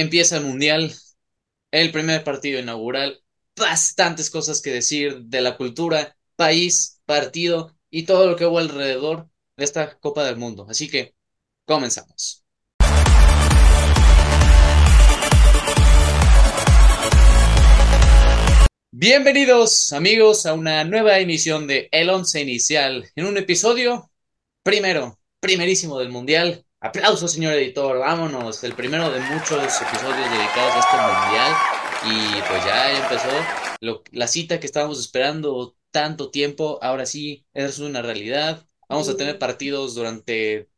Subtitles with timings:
[0.00, 0.92] empieza el Mundial,
[1.70, 3.22] el primer partido inaugural,
[3.56, 9.28] bastantes cosas que decir de la cultura, país, partido y todo lo que hubo alrededor
[9.56, 10.66] de esta Copa del Mundo.
[10.68, 11.14] Así que
[11.64, 12.44] comenzamos.
[18.90, 24.10] Bienvenidos amigos a una nueva emisión de El Once Inicial, en un episodio
[24.62, 26.63] primero, primerísimo del Mundial.
[26.84, 31.52] Aplausos señor editor, vámonos, el primero de muchos episodios dedicados a este Mundial.
[32.02, 33.30] Y pues ya, ya empezó
[34.12, 38.66] la cita que estábamos esperando tanto tiempo, ahora sí es una realidad.
[38.86, 40.68] Vamos a tener partidos durante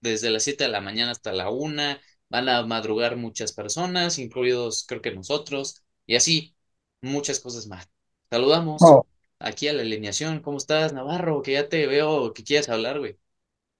[0.00, 1.98] desde las 7 de la mañana hasta la 1.
[2.28, 6.54] Van a madrugar muchas personas, incluidos creo que nosotros, y así
[7.00, 7.88] muchas cosas más.
[8.30, 9.04] Saludamos Oh,
[9.40, 10.42] aquí a la alineación.
[10.42, 11.42] ¿Cómo estás, Navarro?
[11.42, 13.18] Que ya te veo que quieres hablar, güey.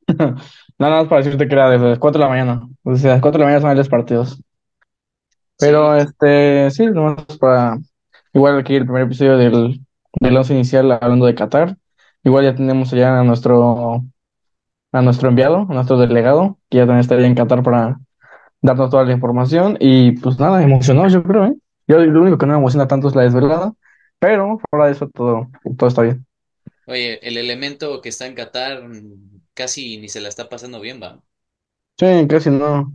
[0.78, 2.68] nada más para decirte que era desde las 4 de la mañana.
[2.84, 4.40] Desde las 4 de la mañana son los partidos.
[5.58, 7.78] Pero Sí, este, sí, nomás para.
[8.34, 9.80] Igual aquí el primer episodio del,
[10.20, 11.76] del once inicial hablando de Qatar.
[12.24, 14.04] Igual ya tenemos ya a nuestro,
[14.92, 17.98] a nuestro enviado, a nuestro delegado, que ya también estaría en Qatar para
[18.62, 19.76] darnos toda la información.
[19.80, 21.56] Y pues nada, emocionado yo creo, ¿eh?
[21.88, 23.74] Yo lo único que no me emociona tanto es la desvelada,
[24.20, 26.26] pero fuera de eso todo, todo está bien.
[26.86, 28.82] oye, el elemento que está en Qatar
[29.56, 31.22] casi ni se la está pasando bien, va.
[31.98, 32.92] Sí, casi no.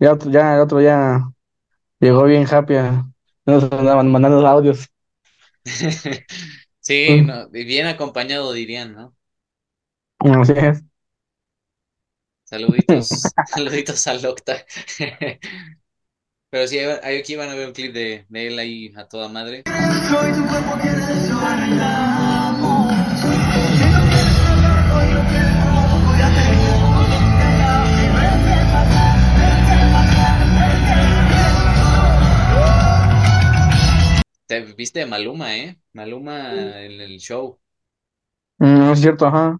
[0.00, 1.28] Ya, otro- ya el otro ya
[2.00, 2.74] llegó bien happy.
[3.46, 4.88] Nos andaban mandando audios.
[6.80, 9.14] Sí, Mm, no, bien acompañado dirían, ¿no?
[10.20, 10.82] Así es.
[12.48, 13.08] Saluditos,
[13.54, 14.64] saluditos al Octa.
[16.50, 19.06] Pero sí, ahí ahí aquí van a ver un clip de, de él ahí a
[19.06, 19.64] toda madre.
[34.46, 35.78] Te viste de Maluma, ¿eh?
[35.92, 37.58] Maluma en el show.
[38.56, 39.58] Mm, es cierto, ajá.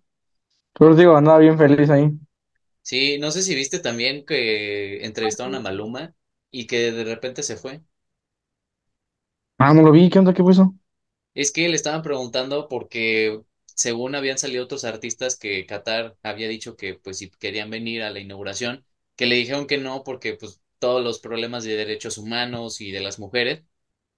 [0.72, 2.18] Pero digo, andaba bien feliz ahí.
[2.88, 6.14] Sí, no sé si viste también que entrevistaron a Maluma
[6.50, 7.82] y que de repente se fue.
[9.58, 10.32] Ah, no lo vi, ¿qué onda?
[10.34, 10.74] ¿Qué fue eso?
[11.34, 16.76] Es que le estaban preguntando porque según habían salido otros artistas que Qatar había dicho
[16.76, 18.84] que pues si querían venir a la inauguración,
[19.16, 23.00] que le dijeron que no porque pues todos los problemas de derechos humanos y de
[23.00, 23.64] las mujeres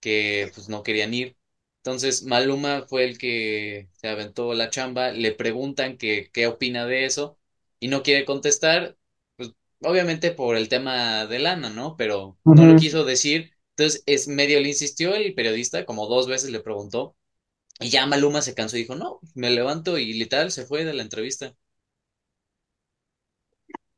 [0.01, 1.37] que pues no querían ir.
[1.79, 7.05] Entonces Maluma fue el que se aventó la chamba, le preguntan que qué opina de
[7.07, 7.39] eso
[7.81, 8.97] y no quiere contestar,
[9.37, 9.53] pues
[9.83, 11.97] obviamente por el tema de lana, ¿no?
[11.97, 13.53] Pero no lo quiso decir.
[13.71, 17.17] Entonces es medio le insistió el periodista, como dos veces le preguntó
[17.81, 20.93] y ya Maluma se cansó y dijo, no, me levanto y literal se fue de
[20.95, 21.55] la entrevista.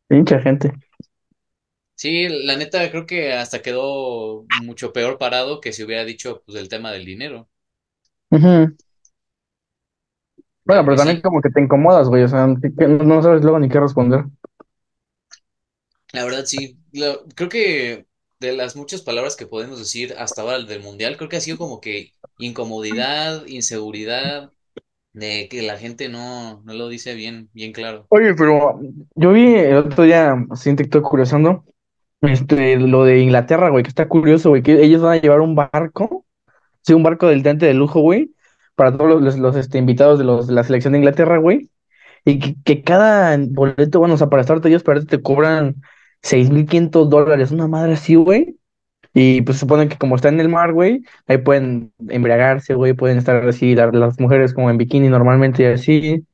[0.09, 0.73] Pinche gente.
[1.95, 6.59] Sí, la neta creo que hasta quedó mucho peor parado que si hubiera dicho pues
[6.59, 7.49] el tema del dinero.
[10.65, 12.23] Bueno, Pero también sí, como que te incomodas, güey.
[12.23, 14.25] O sea, que- que no sabes luego ni qué responder.
[16.13, 16.79] la verdad sí.
[16.93, 18.07] Lo- creo que
[18.41, 21.59] de las muchas palabras que podemos decir hasta ahora del mundial, creo que ha sido
[21.59, 24.53] como que incomodidad, inseguridad,
[25.13, 28.07] de que la gente no, no lo dice bien, bien claro.
[28.11, 28.81] Oye, pero
[29.17, 31.65] yo vi el otro día, así en TikTok, curiosando,
[32.23, 35.55] este, lo de Inglaterra, güey, que está curioso, güey, que ellos van a llevar un
[35.55, 36.27] barco,
[36.83, 38.33] sí, un barco del Tente de lujo, güey,
[38.85, 41.71] para todos los, los, los, este, invitados de, los, de la selección de Inglaterra, güey,
[42.25, 45.77] y que, que cada boleto, bueno, o sea, para estar ellos, para te cobran
[46.23, 48.57] 6.500 dólares, una madre así, güey,
[49.15, 53.19] y pues suponen que como está en el mar, güey, ahí pueden embriagarse, güey, pueden
[53.19, 56.27] estar así, dar- las mujeres como en bikini normalmente y así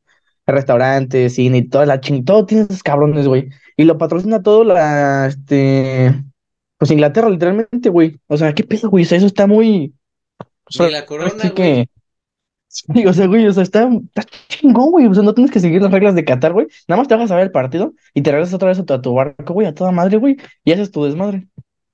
[0.46, 3.50] restaurantes, cine y toda la ching, todo tiene esos cabrones, güey.
[3.76, 6.14] Y lo patrocina todo la, este,
[6.78, 8.18] pues Inglaterra, literalmente, güey.
[8.26, 9.04] O sea, ¿qué pedo, güey?
[9.04, 9.94] O sea, eso está muy,
[10.64, 11.88] o sea, la corona, que,
[12.94, 15.06] sí, o sea, güey, o sea, está, está chingón, güey.
[15.06, 16.66] O sea, no tienes que seguir las reglas de Qatar, güey.
[16.88, 18.94] Nada más te vas a ver el partido y te regresas otra vez a tu,
[18.94, 21.48] a tu barco, güey, a toda madre, güey, y haces tu desmadre.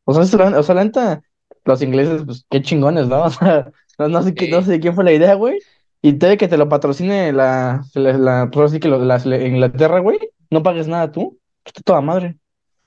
[0.05, 1.23] O sea, la- o sea, la neta,
[1.65, 3.25] los ingleses, pues, qué chingones, ¿no?
[3.25, 5.59] O sea, no, no sé qué, no sé de quién fue la idea, güey.
[6.03, 9.39] Y te que te lo patrocine la, la, la pues así que lo- la, la
[9.47, 10.19] Inglaterra, güey.
[10.51, 11.39] No pagues nada tú.
[11.65, 12.37] Está toda madre.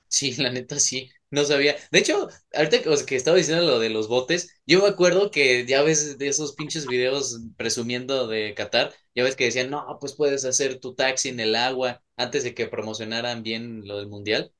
[0.08, 1.76] Sí, la neta sí, no sabía.
[1.90, 4.88] De hecho, ahorita que, o sea, que estaba diciendo lo de los botes, yo me
[4.88, 9.70] acuerdo que ya ves de esos pinches videos presumiendo de Qatar, ya ves que decían,
[9.70, 13.98] no, pues puedes hacer tu taxi en el agua antes de que promocionaran bien lo
[13.98, 14.52] del mundial.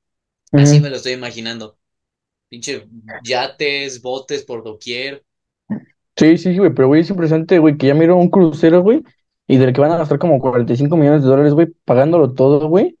[0.51, 1.77] Así me lo estoy imaginando.
[2.49, 2.87] Pinche
[3.23, 5.23] yates, botes por doquier.
[6.15, 9.03] Sí, sí, güey, pero güey, es impresionante, güey, que ya miró un crucero, güey,
[9.47, 12.97] y del que van a gastar como 45 millones de dólares, güey, pagándolo todo, güey,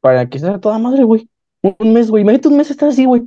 [0.00, 1.30] para que sea toda madre, güey.
[1.62, 3.22] Un mes, güey, imagínate un mes estar así, güey,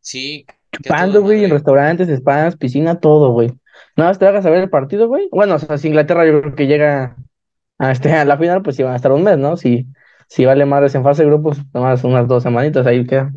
[0.00, 3.48] Sí, chupando, güey, en restaurantes, spas, piscina, todo, güey.
[3.96, 5.28] Nada más te hagas a ver el partido, güey.
[5.32, 7.16] Bueno, o sea, si Inglaterra yo creo que llega
[7.78, 9.56] a, este, a la final, pues sí van a estar un mes, ¿no?
[9.56, 9.86] Si,
[10.28, 13.32] si vale madres en fase de grupos, nomás unas dos semanitas, ahí queda.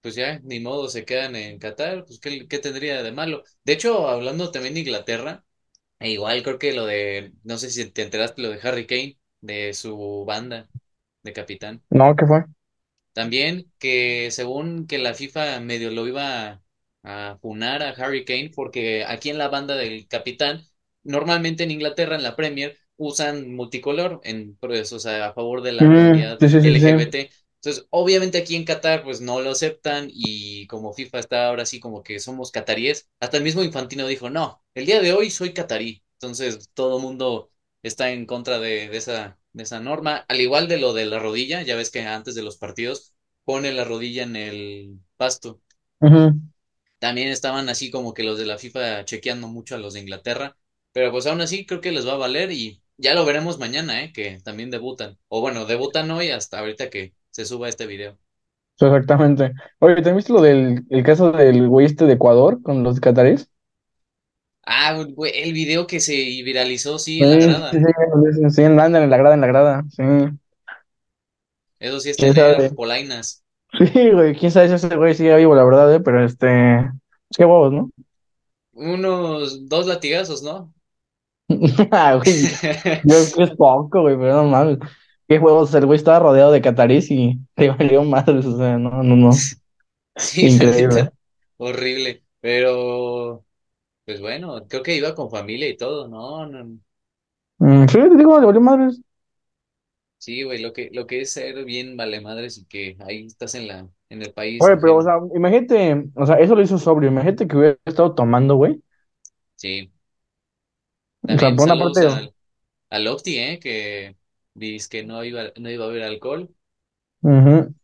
[0.00, 3.42] Pues ya, ni modo, se quedan en Qatar, pues ¿qué, qué tendría de malo?
[3.64, 5.44] De hecho, hablando también de Inglaterra,
[6.00, 9.18] e igual creo que lo de, no sé si te enteraste lo de Harry Kane,
[9.42, 10.70] de su banda
[11.22, 11.84] de capitán.
[11.90, 12.44] No, ¿qué fue?
[13.14, 16.62] También que según que la FIFA medio lo iba
[17.04, 20.66] a, a funar a Harry Kane, porque aquí en la banda del capitán,
[21.04, 25.72] normalmente en Inglaterra, en la Premier, usan multicolor, en, pues, o sea, a favor de
[25.72, 26.88] la Mm, comunidad sí, sí, sí, sí.
[26.90, 27.30] LGBT.
[27.56, 31.80] Entonces, obviamente aquí en Qatar, pues no lo aceptan y como FIFA está ahora sí
[31.80, 35.54] como que somos cataríes, hasta el mismo Infantino dijo, no, el día de hoy soy
[35.54, 36.04] catarí.
[36.14, 37.50] Entonces, todo el mundo
[37.82, 41.18] está en contra de, de esa, de esa norma, al igual de lo de la
[41.18, 43.14] rodilla, ya ves que antes de los partidos
[43.44, 45.60] pone la rodilla en el pasto.
[46.98, 50.56] También estaban así como que los de la FIFA chequeando mucho a los de Inglaterra,
[50.92, 54.02] pero pues aún así creo que les va a valer y ya lo veremos mañana,
[54.02, 54.12] ¿eh?
[54.12, 55.18] Que también debutan.
[55.28, 58.18] O bueno, debutan hoy hasta ahorita que se suba este video.
[58.80, 59.52] Exactamente.
[59.78, 63.48] Oye, ¿te viste lo del el caso del güey este de Ecuador con los catarís?
[64.66, 66.12] Ah, güey, el video que se
[66.42, 67.84] viralizó, sí, Sí, en la sí, sí, grada.
[68.34, 70.02] sí, sí, en la, en la grada, en la grada, sí.
[71.78, 73.44] Eso sí es ¿Quién tener polainas.
[73.72, 76.46] Sí, güey, quién sabe si ese güey sigue vivo, la verdad, eh, pero este,
[77.28, 77.90] pues qué huevos, ¿no?
[78.74, 80.74] Unos dos latigazos, ¿no?
[81.92, 82.48] Ah, güey,
[83.02, 84.78] yo creo que es poco, güey, pero no mames.
[85.28, 89.02] Qué huevos, el güey estaba rodeado de catarís y le valió madres, o sea, no,
[89.02, 89.46] no, no,
[90.16, 91.10] Sí, increíble.
[91.56, 92.24] horrible.
[92.40, 93.43] Pero,
[94.04, 96.46] pues bueno, creo que iba con familia y todo, ¿no?
[96.46, 96.78] No,
[97.58, 99.00] Mm, sí, te digo, le valió madres.
[100.18, 103.54] Sí, güey, lo que, lo que es ser bien vale madres y que ahí estás
[103.54, 105.02] en la, en el país Oye, pero, o ajeno.
[105.02, 108.82] sea, imagínate, o sea, eso lo hizo sobrio, imagínate que hubiera estado tomando, güey.
[109.56, 109.92] Sí.
[111.22, 112.34] O sea, También por una saludos parte, al,
[112.90, 113.58] al Opti, ¿eh?
[113.60, 114.16] Que
[114.54, 116.54] dice que no iba, no iba a haber alcohol.
[117.22, 117.74] ujú,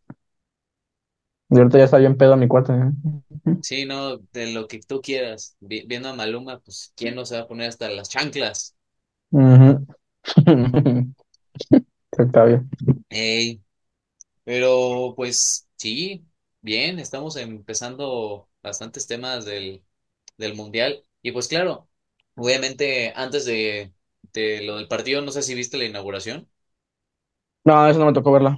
[1.51, 2.91] Y ahorita ya está bien pedo mi cuate, ¿eh?
[3.59, 5.55] Sí, no, de lo que tú quieras.
[5.59, 8.75] Vi- viendo a Maluma, pues, ¿quién no se va a poner hasta las chanclas?
[13.09, 13.61] Ey,
[14.45, 16.25] pero pues sí,
[16.61, 19.83] bien, estamos empezando bastantes temas del,
[20.37, 21.05] del Mundial.
[21.21, 21.89] Y pues claro,
[22.35, 23.93] obviamente antes de,
[24.33, 26.49] de lo del partido, no sé si viste la inauguración.
[27.63, 28.57] No, eso no me tocó verla.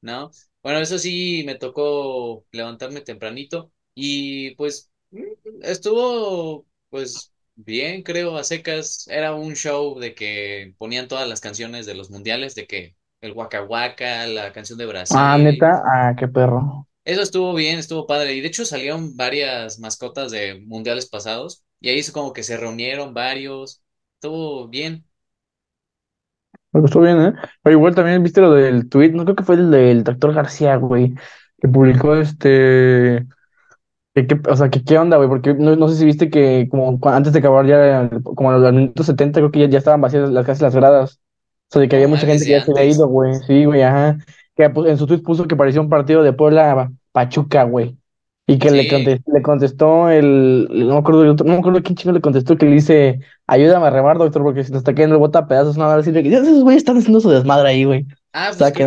[0.00, 0.30] ¿no?
[0.64, 5.22] Bueno, eso sí, me tocó levantarme tempranito y pues mm,
[5.62, 9.06] estuvo pues bien, creo, a secas.
[9.08, 13.32] Era un show de que ponían todas las canciones de los mundiales, de que el
[13.34, 14.86] Waka Waka, la canción de
[15.20, 15.44] Ah, Brasil.
[15.44, 16.86] neta, ah, qué perro.
[17.04, 18.34] Eso estuvo bien, estuvo padre.
[18.34, 22.56] Y de hecho salieron varias mascotas de mundiales pasados y ahí es como que se
[22.56, 23.82] reunieron varios.
[24.16, 25.04] Estuvo bien.
[26.74, 27.32] Me gustó bien, ¿eh?
[27.62, 30.74] Pero igual también viste lo del tweet, no creo que fue el del Tractor García,
[30.76, 31.14] güey,
[31.60, 33.24] que publicó este,
[34.12, 36.98] que, o sea, que qué onda, güey, porque no, no sé si viste que como
[37.04, 40.30] antes de acabar ya, como a los minutos 70 creo que ya, ya estaban vacías
[40.30, 41.20] las, casi las gradas,
[41.70, 43.34] o sea, de que había No, mucha ah, gente que ya se había ido, güey,
[43.46, 44.18] sí, güey, ajá,
[44.56, 47.96] que en su tweet puso que parecía un partido de Puebla Pachuca, güey,
[48.46, 52.12] y que le contestó, le contestó el, no me acuerdo, no me acuerdo quién chingo
[52.14, 55.20] le contestó, que le dice, ayúdame a remar, doctor, porque se nos está cayendo el
[55.20, 58.06] bota a pedazos, no, así de que esos güeyes están haciendo su desmadre ahí, güey.
[58.32, 58.86] Ah, O pues sea, que que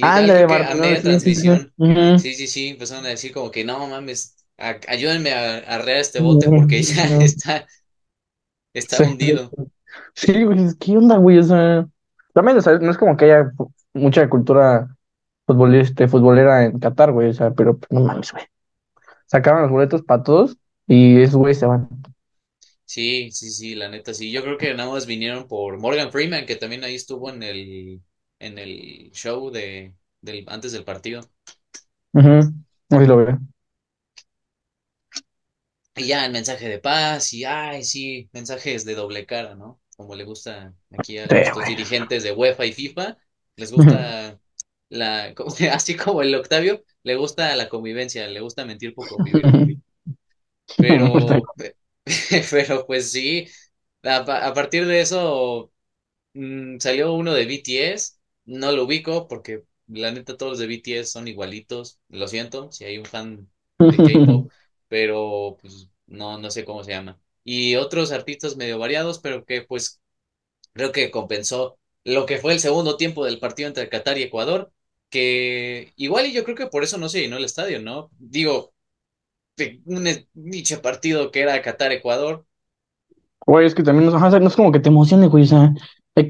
[0.00, 1.48] Ándale, a Martín, media sí, sí, sí.
[1.48, 1.48] sí.
[1.48, 1.72] transmisión.
[2.14, 5.98] Sí, sí, sí, empezaron a decir como que no mames, a- ayúdenme a, a arrear
[5.98, 7.66] este bote porque ya está,
[8.72, 9.56] está Sí, hundido.
[10.14, 11.38] sí, güey, ¿qué onda, güey?
[11.38, 11.88] O sea,
[12.34, 13.52] también, o sea, no es como que haya
[13.94, 14.95] mucha cultura
[15.46, 18.44] futbolista, futbolera en Qatar, güey, o sea, pero pues, no mames, güey.
[19.26, 21.88] Sacaron los boletos para todos y esos güeyes se van.
[22.84, 24.30] Sí, sí, sí, la neta, sí.
[24.30, 28.00] Yo creo que nada más vinieron por Morgan Freeman, que también ahí estuvo en el,
[28.38, 31.22] en el show de, del, antes del partido.
[32.12, 32.40] Ujú.
[32.90, 33.38] Así lo veo.
[35.96, 39.80] Y ya el mensaje de paz y, ay, sí, mensajes de doble cara, ¿no?
[39.96, 41.68] Como le gusta aquí a güey.
[41.68, 43.16] dirigentes de UEFA y FIFA,
[43.56, 44.38] les gusta
[44.88, 45.34] la,
[45.72, 49.52] así como el Octavio, le gusta la convivencia, le gusta mentir por convivir.
[50.78, 51.76] Pero, pe-
[52.50, 53.48] pero pues sí,
[54.02, 55.72] a partir de eso
[56.34, 58.14] mm, salió uno de BTS,
[58.46, 62.84] no lo ubico porque la neta todos los de BTS son igualitos, lo siento, si
[62.84, 63.50] hay un fan
[63.88, 64.50] de K-pop,
[64.88, 67.20] pero pues no, no sé cómo se llama.
[67.44, 70.00] Y otros artistas medio variados, pero que pues
[70.72, 74.72] creo que compensó lo que fue el segundo tiempo del partido entre Qatar y Ecuador,
[75.10, 78.10] que igual y yo creo que por eso no se llenó el estadio, ¿no?
[78.18, 78.72] Digo,
[79.84, 82.44] un niche partido que era Qatar-Ecuador.
[83.46, 85.44] Güey, es que también no, no es como que te emocione, güey.
[85.44, 85.72] O sea,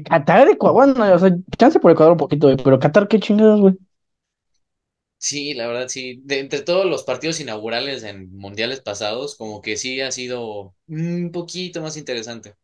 [0.09, 3.61] Qatar Ecuador, bueno, o sea, chance por Ecuador un poquito, güey, pero Qatar, qué chingados,
[3.61, 3.77] güey.
[5.17, 6.21] Sí, la verdad, sí.
[6.23, 11.31] De entre todos los partidos inaugurales en mundiales pasados, como que sí ha sido un
[11.31, 12.55] poquito más interesante.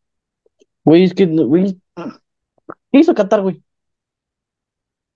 [0.84, 1.80] Güey, es que, güey,
[2.92, 3.62] ¿qué hizo Qatar, güey?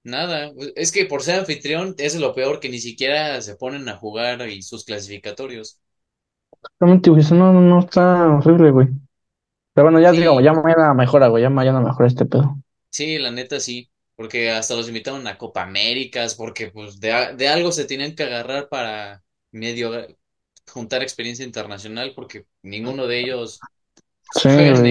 [0.08, 3.96] Nada, es que por ser anfitrión es lo peor que ni siquiera se ponen a
[3.96, 5.80] jugar y sus clasificatorios.
[6.80, 8.88] Realmente, güey, eso no, no, está horrible, güey.
[9.74, 12.58] Pero bueno, ya Sí, ya mañana mejora, güey, ya mañana mejora este pedo.
[12.90, 17.48] sí, la neta sí, porque hasta los invitaron a Copa Américas, porque pues de, de
[17.48, 19.92] algo se tenían que agarrar para medio
[20.70, 23.66] juntar experiencia internacional, porque ninguno de ellos
[24.30, 24.84] Sí, juegan,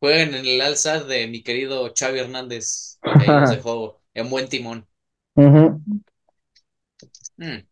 [0.00, 4.48] juegan en el alza de mi querido Xavi Hernández, y ahí los dejó en buen
[4.48, 4.86] timón.
[5.34, 5.80] Ujú.
[7.38, 7.66] Mm.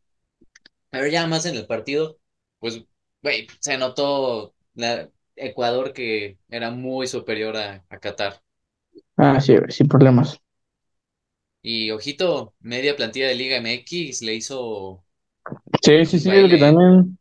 [0.91, 2.19] Pero ya más en el partido,
[2.61, 2.85] pues,
[3.23, 8.43] güey, se notó la Ecuador que era muy superior a, a Qatar.
[9.17, 10.39] Ah, sí, sin problemas.
[11.63, 15.05] Y ojito, media plantilla de Liga MX le hizo
[15.83, 17.19] Sí, sí, sí, lo que también.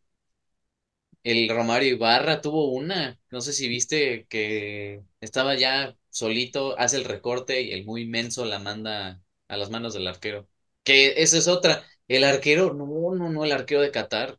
[1.23, 7.05] El Romario Ibarra tuvo una, no sé si viste que estaba ya solito, hace el
[7.05, 10.49] recorte y el muy menso la manda a las manos del arquero.
[10.83, 11.83] Que esa es otra.
[12.09, 14.37] El arquero, no, no, no, el arquero de Qatar.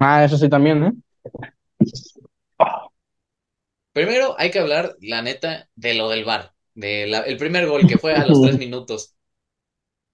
[0.00, 0.92] Ah, eso sí también, ¿eh?
[3.92, 7.86] Primero hay que hablar, la neta, de lo del VAR, de la- el primer gol
[7.86, 9.14] que fue a los tres minutos.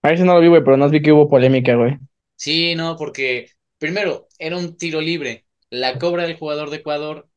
[0.02, 1.98] A ver si no lo vi, güey, pero no vi que hubo polémica, güey.
[2.36, 3.48] Sí, no, porque
[3.84, 7.28] primero era un tiro libre, la cobra el jugador de Ecuador,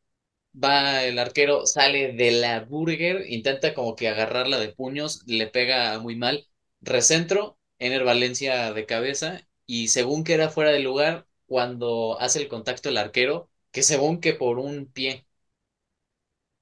[0.56, 6.00] va el arquero, sale de la burger, intenta como que agarrarla de puños, le pega
[6.00, 6.48] muy mal,
[6.82, 12.48] recentro, Ener Valencia de cabeza, y según que era fuera de lugar, cuando hace el
[12.50, 15.26] contacto el arquero, que según que por un pie.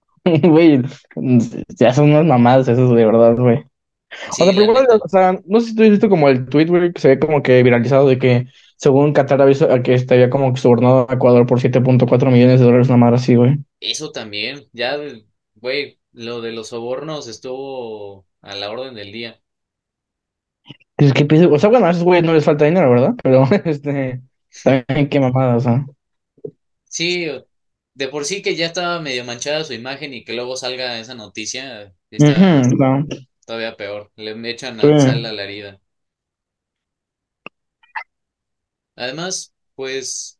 [0.25, 0.81] Güey,
[1.79, 3.63] ya son unas mamadas esos, de verdad, güey.
[4.27, 6.65] O sea, pero igual, o sea, no sé si tú has visto como el tweet,
[6.67, 10.29] güey, que se ve como que viralizado de que según Qatar avisó a que había
[10.29, 13.35] como que sobornado a Ecuador por siete punto cuatro millones de dólares, una madre así,
[13.35, 13.57] güey.
[13.79, 14.97] Eso también, ya,
[15.55, 19.41] güey, lo de los sobornos estuvo a la orden del día.
[20.97, 23.13] Es que, pienso- o sea, bueno, a esos güeyes no les falta dinero, ¿verdad?
[23.23, 24.21] Pero, este,
[24.63, 25.85] también qué mamada, o sea.
[26.85, 27.27] Sí,
[27.93, 31.15] de por sí que ya estaba medio manchada su imagen y que luego salga esa
[31.15, 32.35] noticia, está
[32.77, 33.07] no,
[33.45, 34.11] todavía peor.
[34.15, 34.87] Le echan sí.
[34.87, 35.81] al sal a la herida.
[38.95, 40.39] Además, pues,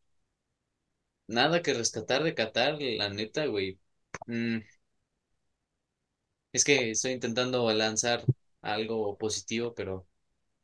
[1.28, 3.80] nada que rescatar de Qatar, la neta, güey.
[4.28, 4.60] Mm,
[6.54, 8.28] es que estoy intentando lanzar
[8.62, 10.08] algo positivo, pero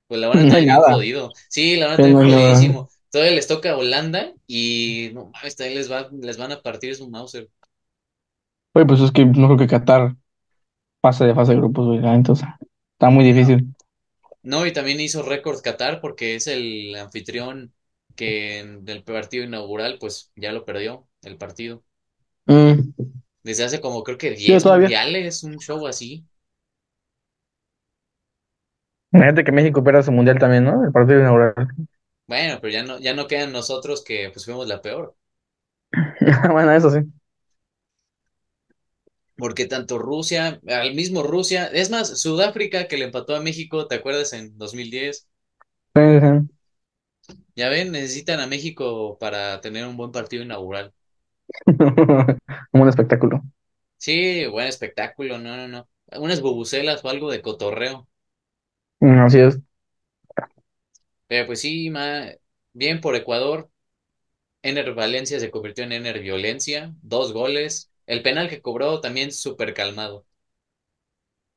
[0.08, 1.32] pues la van a No hay bien nada, jodido.
[1.50, 2.66] Sí, la van a sí, tener no hay nada.
[2.66, 2.90] jodidísimo.
[3.12, 6.96] Todavía les toca a Holanda y no mames, también les va, les van a partir
[6.96, 7.50] su Mauser.
[8.74, 10.16] Oye, pues es que no creo que Qatar
[11.02, 12.58] pase de fase de grupos, güey, la neta, o sea,
[12.94, 13.26] está muy No.
[13.26, 13.76] difícil.
[14.44, 17.74] No, y también hizo récord Qatar porque es el anfitrión
[18.26, 21.84] que en el partido inaugural pues ya lo perdió el partido.
[22.48, 22.94] Mm,
[23.44, 24.90] Desde hace como creo que sí, 10 todavía.
[24.90, 26.26] mundiales, un show así.
[29.14, 30.84] Imagínate que México pierda su mundial también, ¿no?
[30.84, 31.54] El partido inaugural.
[32.28, 35.16] Bueno, pero ya no, ya no quedan nosotros que pues fuimos la peor.
[36.52, 37.00] Bueno, eso sí.
[39.36, 43.96] Porque tanto Rusia, al mismo Rusia, es más, Sudáfrica que le empató a México, ¿te
[43.96, 44.32] acuerdas?
[44.32, 45.28] En 2010.
[45.96, 46.61] Sí, sí.
[47.56, 50.94] Ya ven, necesitan a México para tener un buen partido inaugural.
[52.74, 53.42] Un espectáculo.
[53.98, 55.90] Sí, buen espectáculo, no, no, no.
[56.20, 58.08] Unas bubucelas o algo de cotorreo.
[59.00, 59.60] Mm, Así es.
[61.28, 62.28] Pero pues sí, ma,
[62.74, 63.70] bien por Ecuador.
[64.64, 67.92] Ener Valencia se convirtió en Ener Violencia, dos goles.
[68.08, 70.26] El penal que cobró también súper calmado.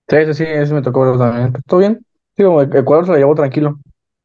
[0.08, 1.52] Sí, sí, sí, eso me tocó verlo también.
[1.66, 2.04] ¿Todo bien?
[2.36, 3.78] Sí, como Ecuador se la llevó tranquilo.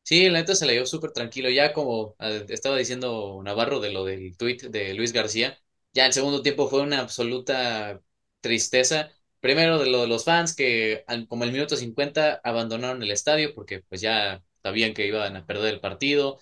[0.10, 1.50] Sí, la neta se la llevó súper tranquilo.
[1.50, 5.60] Ya como eh, estaba diciendo Navarro de lo del tuit de Luis García,
[5.94, 8.02] ya el segundo tiempo fue una absoluta
[8.42, 9.12] tristeza.
[9.40, 13.82] Primero de lo de los fans que como el minuto 50 abandonaron el estadio porque
[13.84, 16.40] pues ya sabían que iban a perder el partido.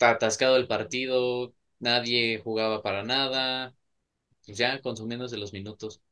[0.00, 3.74] Atascado el partido, nadie jugaba para nada,
[4.46, 6.02] pues ya consumiéndose los minutos.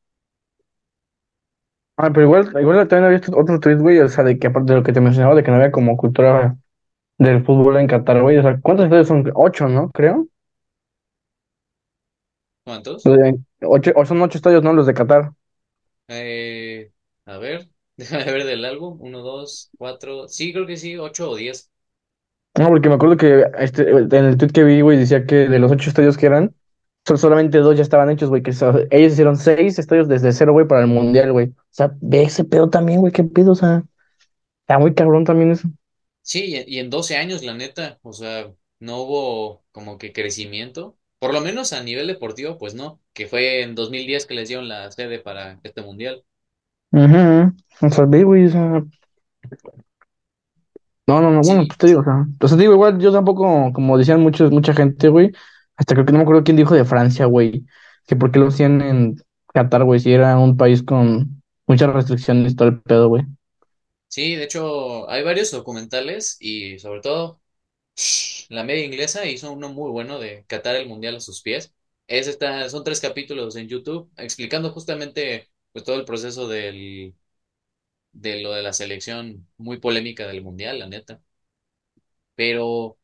[1.95, 4.73] Ah, pero igual, igual también había visto otro tweet, güey, o sea, de que aparte
[4.73, 6.57] de lo que te mencionaba, de que no había como cultura
[7.19, 8.37] del fútbol en Qatar, güey.
[8.37, 9.31] O sea, ¿cuántos estadios son?
[9.35, 9.91] Ocho, ¿no?
[9.91, 10.27] Creo.
[12.63, 13.05] ¿Cuántos?
[13.05, 14.73] Los de ocho, o son ocho estadios, ¿no?
[14.73, 15.33] Los de Qatar.
[16.07, 16.91] Eh,
[17.25, 18.97] a ver, déjame ver del álbum.
[19.01, 20.27] Uno, dos, cuatro.
[20.27, 21.69] Sí, creo que sí, ocho o diez.
[22.55, 25.59] No, porque me acuerdo que este, en el tweet que vi, güey, decía que de
[25.59, 26.53] los ocho estadios que eran,
[27.05, 30.53] sol- solamente dos ya estaban hechos, güey, que so- ellos hicieron seis estadios desde cero,
[30.53, 31.49] güey, para el mundial, güey.
[31.49, 33.83] O sea, ve ese pedo también, güey, qué pedo, o sea,
[34.61, 35.69] está muy cabrón también eso.
[36.21, 40.97] Sí, y en 12 años, la neta, o sea, no hubo como que crecimiento.
[41.19, 44.67] Por lo menos a nivel deportivo, pues no, que fue en 2010 que les dieron
[44.69, 46.25] la sede para este mundial.
[46.91, 48.83] Ajá, o sea, ve, güey, o sea,
[51.07, 53.11] no, no, no, bueno, Sí, pues te digo, o sea, o sea, digo, igual yo
[53.11, 55.31] tampoco, como decían muchos, mucha gente, güey,
[55.83, 57.65] hasta creo que no me acuerdo quién dijo de Francia, güey,
[58.07, 59.15] que por qué lo hacían en
[59.53, 63.25] Qatar, güey, si era un país con muchas restricciones todo el pedo, güey.
[64.07, 67.41] sí, de hecho, hay varios documentales y sobre todo
[68.49, 71.73] la media inglesa hizo uno muy bueno de Qatar el mundial a sus pies.
[72.07, 77.15] Es esta, son tres capítulos en YouTube explicando justamente pues, todo el proceso del,
[78.13, 81.21] de lo de la selección muy polémica del mundial, la neta.
[82.35, 82.97] Pero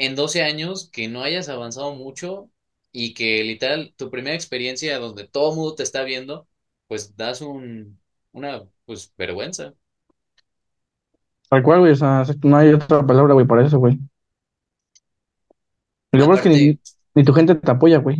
[0.00, 2.50] en 12 años que no hayas avanzado mucho
[2.92, 6.48] y que literal tu primera experiencia donde todo el mundo te está viendo,
[6.88, 8.00] pues das un,
[8.32, 9.74] una pues vergüenza.
[11.50, 13.98] Tal cual, güey, o sea, no hay otra palabra, güey, para eso, güey.
[16.12, 16.80] Y lo bueno es que
[17.14, 18.16] ni, tu gente te apoya, güey.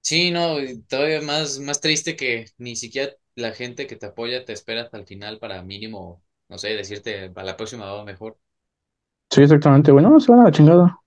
[0.00, 0.56] sí, no,
[0.88, 4.96] todavía más, más triste que ni siquiera la gente que te apoya te espera hasta
[4.98, 8.38] el final para mínimo, no sé, decirte a la próxima va mejor.
[9.34, 10.98] Sí, exactamente, güey, no, se van a la chingada.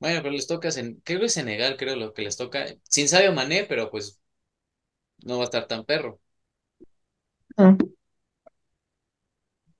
[0.00, 3.08] Bueno, pero les toca, Sen- creo que es Senegal, creo lo que les toca, sin
[3.08, 4.20] Sadio Mané, pero pues
[5.28, 6.20] no va a estar tan perro.
[7.58, 7.98] Mm.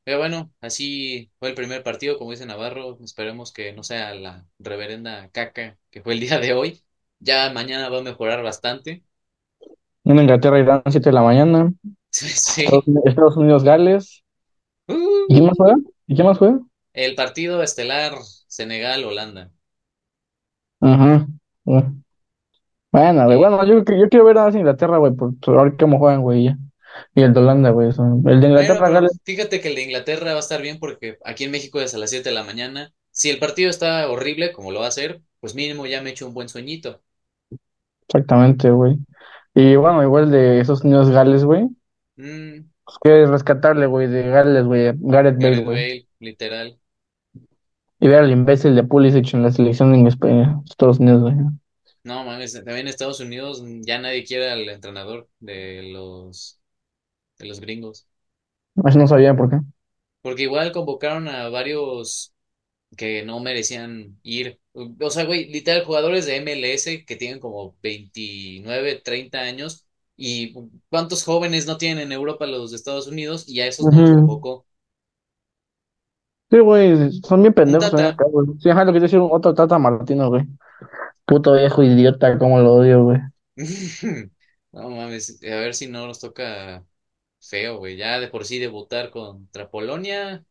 [0.05, 2.99] Pero bueno, así fue el primer partido, como dice Navarro.
[3.05, 6.83] Esperemos que no sea la reverenda caca que fue el día de hoy.
[7.19, 9.05] Ya mañana va a mejorar bastante.
[10.05, 11.73] En Inglaterra, Irán, 7 de la mañana.
[12.59, 12.89] Estados Sí.
[12.89, 14.25] Unidos, Estados Unidos, Gales.
[15.27, 15.77] ¿Y quién más Uh, juega?
[16.07, 16.61] ¿Y quién más juega?
[16.99, 18.15] El partido estelar
[18.49, 19.51] Senegal-Holanda.
[20.81, 21.27] Ajá.
[22.91, 26.45] Bueno, güey, bueno, yo, yo quiero ver más Inglaterra, güey, por, ver cómo juegan, güey,
[26.45, 26.59] ya.
[27.15, 29.83] Y el de Holanda, güey, sea, el de Inglaterra, pero Gales, fíjate que el de
[29.83, 32.45] Inglaterra va a estar bien porque aquí en México es a las 7 de la
[32.45, 32.93] mañana.
[33.11, 36.27] Si el partido está horrible, como lo va a hacer, pues mínimo ya me echo
[36.27, 37.01] un buen sueñito.
[38.09, 38.97] exactamente, güey.
[39.55, 41.65] Y bueno, igual de Estados Unidos, Gales, güey.
[42.17, 45.77] Mm, Pues que rescatarle, güey, de Gales, güey, Gareth Bale, güey.
[45.77, 46.79] Bale, literal.
[48.01, 51.37] Y ver al imbécil de Pulisic en la selección en España, Estados Unidos, güey.
[52.05, 56.61] No mames, también en Estados Unidos ya nadie quiere al entrenador de los
[57.39, 58.09] de los gringos.
[58.85, 59.59] Eso no sabía por qué.
[60.23, 62.35] Porque igual convocaron a varios
[62.99, 64.61] que no merecían ir.
[65.01, 69.87] O sea, güey, literal, jugadores de MLS que tienen como 29 30 años.
[70.17, 70.55] ¿Y
[70.91, 73.49] cuántos jóvenes no tienen en Europa los de Estados Unidos?
[73.49, 74.15] Y a esos no los Ujú.
[74.15, 74.67] convocó.
[76.51, 78.09] Sí, güey, son bien pendejos Tata.
[78.09, 78.49] acá, güey.
[78.59, 80.47] Sí, ajá, lo que decir otro Tata Martino, güey.
[81.27, 83.21] Puto viejo idiota, cómo lo odio, güey.
[84.71, 86.85] No mames, a ver si no nos toca
[87.41, 87.97] feo, güey.
[87.97, 90.45] Ya de por sí debutar contra Polonia.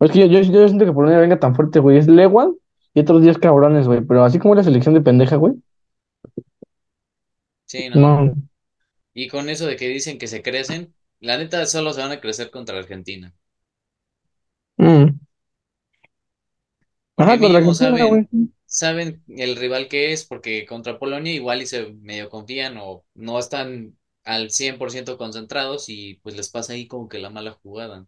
[0.00, 1.98] Es que yo, yo, yo siento que por una venga tan fuerte, güey.
[1.98, 2.54] Es Lewan
[2.94, 4.00] y otros 10 cabrones, güey.
[4.02, 5.54] Pero así como la selección de pendeja, güey.
[7.66, 7.98] Sí, no.
[8.00, 8.34] No.
[9.14, 12.20] Y con eso de que dicen que se crecen, la neta solo se van a
[12.20, 13.34] crecer contra Argentina.
[14.78, 15.18] Mm.
[17.14, 18.28] Porque Ajá, contra mínimo Argentina, saben, güey.
[18.66, 23.38] saben el rival que es, porque contra Polonia igual y se medio confían o no
[23.38, 28.06] están al 100% concentrados y pues les pasa ahí como que la mala jugada.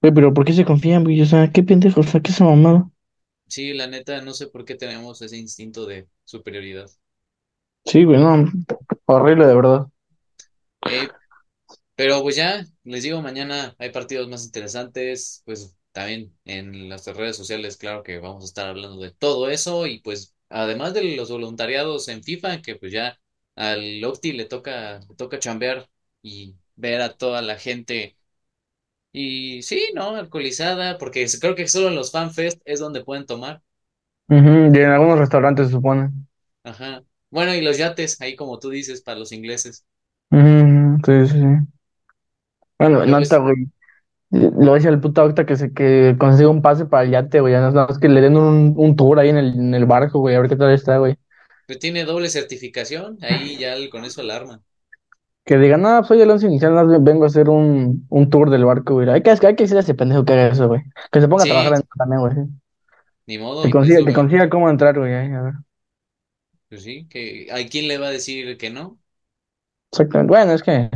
[0.00, 1.20] Güey, pero ¿por qué se confían, güey?
[1.22, 2.88] O sea, qué pendejos, o sea, qué esa mamada.
[3.46, 6.90] Sí, la neta no sé por qué tenemos ese instinto de superioridad.
[7.84, 8.50] Sí, güey, no.
[9.06, 9.86] Horrible, de verdad.
[10.84, 11.08] Eh,
[11.96, 17.36] Pero pues ya, les digo, mañana hay partidos más interesantes, pues también en las redes
[17.36, 21.30] sociales, claro que vamos a estar hablando de todo eso y pues además de los
[21.30, 23.20] voluntariados en FIFA, que pues ya
[23.56, 25.88] al Octi le toca, le toca chambear
[26.22, 28.16] y ver a toda la gente
[29.12, 30.16] y sí, ¿no?
[30.16, 33.62] Alcoholizada, porque creo que solo en los FanFest es donde pueden tomar.
[34.28, 36.10] Ujú, Y en algunos restaurantes se supone.
[36.64, 37.04] Ajá.
[37.30, 39.86] Bueno, y los yates, ahí como tú dices, para los ingleses.
[40.32, 41.46] Ujú, Sí, sí, sí.
[42.78, 43.66] Bueno, nota, pues güey.
[44.32, 47.54] Lo decía el puto ahorita que se que consiga un pase para el yate, güey.
[47.54, 50.20] No, no, es que le den un, un tour ahí en el, en el barco,
[50.20, 50.34] güey.
[50.36, 51.16] A ver qué tal está, güey.
[51.66, 54.62] pues tiene doble certificación, ahí ya con eso alarma.
[55.44, 58.48] Que digan, no, soy el once inicial, nada más vengo a hacer un, un tour
[58.50, 59.08] del barco, güey.
[59.10, 60.82] Hay que, hay que decirle a ese pendejo que haga eso, güey.
[61.10, 62.34] Que se ponga a trabajar en también, güey.
[62.34, 62.52] sí.
[63.26, 65.12] Ni modo, Que consiga, que consiga cómo entrar, güey.
[65.14, 65.54] ahí, a ver.
[66.68, 69.00] Pues sí, que ¿a quién le va a decir que no?
[69.92, 70.28] Exactamente.
[70.30, 70.90] Bueno, es que,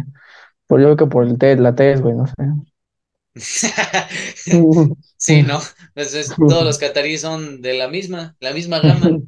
[0.66, 2.34] por yo creo que por el té, la TES, güey, no sé.
[5.18, 5.60] Sí, ¿no?
[5.94, 9.18] Entonces, todos los cataríes son de la misma, la misma gama.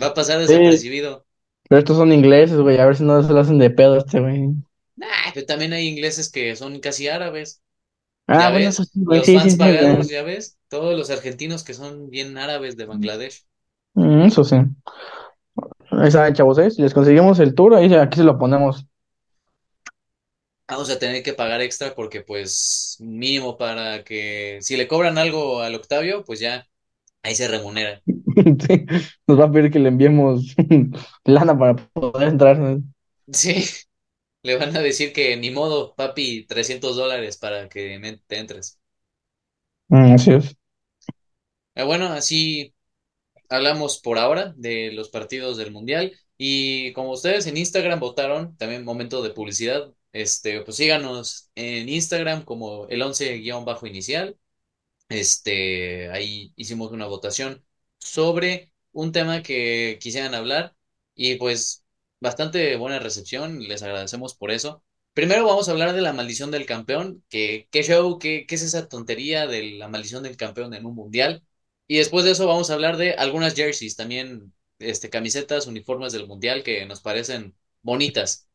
[0.00, 1.26] Va a pasar Sí, desapercibido.
[1.68, 4.20] pero estos son ingleses, güey, a ver si no se lo hacen de pedo este,
[4.20, 4.54] güey.
[4.96, 7.62] Nah, pero también hay ingleses que son casi árabes.
[8.26, 11.74] Ah, bueno, eso sí, los sí, fans sí, pagados, ya ves, todos los argentinos que
[11.74, 13.46] son bien árabes de Bangladesh.
[13.94, 14.56] Mm, Eso sí.
[15.90, 16.70] Ahí saben, chavos, ¿eh?
[16.70, 18.86] Si les conseguimos el tour, ahí aquí se lo ponemos.
[20.66, 25.60] Vamos a tener que pagar extra porque pues mínimo para que si le cobran algo
[25.60, 26.66] al Octavio, pues ya
[27.22, 28.02] ahí se remunera.
[28.36, 28.84] Sí,
[29.28, 30.56] nos va a pedir que le enviemos
[31.24, 32.78] lana para poder entrar.
[33.32, 33.64] Sí,
[34.42, 38.78] le van a decir que ni modo, papi, 300 dólares para que te entres.
[39.88, 40.56] Mm, así es.
[41.74, 42.74] Eh, bueno, así
[43.48, 48.84] hablamos por ahora de los partidos del Mundial y como ustedes en Instagram votaron, también
[48.84, 54.38] momento de publicidad, este, pues síganos en Instagram como el 11-inicial.
[55.08, 57.64] Este, ahí hicimos una votación
[57.98, 60.76] sobre un tema que quisieran hablar
[61.14, 61.84] y pues
[62.20, 64.84] bastante buena recepción, les agradecemos por eso.
[65.14, 68.62] Primero vamos a hablar de la maldición del campeón, que qué show, qué, qué es
[68.62, 71.44] esa tontería de la maldición del campeón en un mundial.
[71.86, 76.26] Y después de eso vamos a hablar de algunas jerseys, también este, camisetas, uniformes del
[76.26, 78.48] mundial que nos parecen bonitas.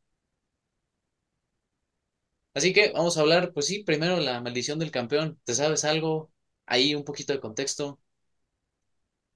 [2.60, 5.40] Así que vamos a hablar, pues sí, primero la maldición del campeón.
[5.46, 6.30] ¿Te sabes algo?
[6.66, 8.02] Ahí un poquito de contexto.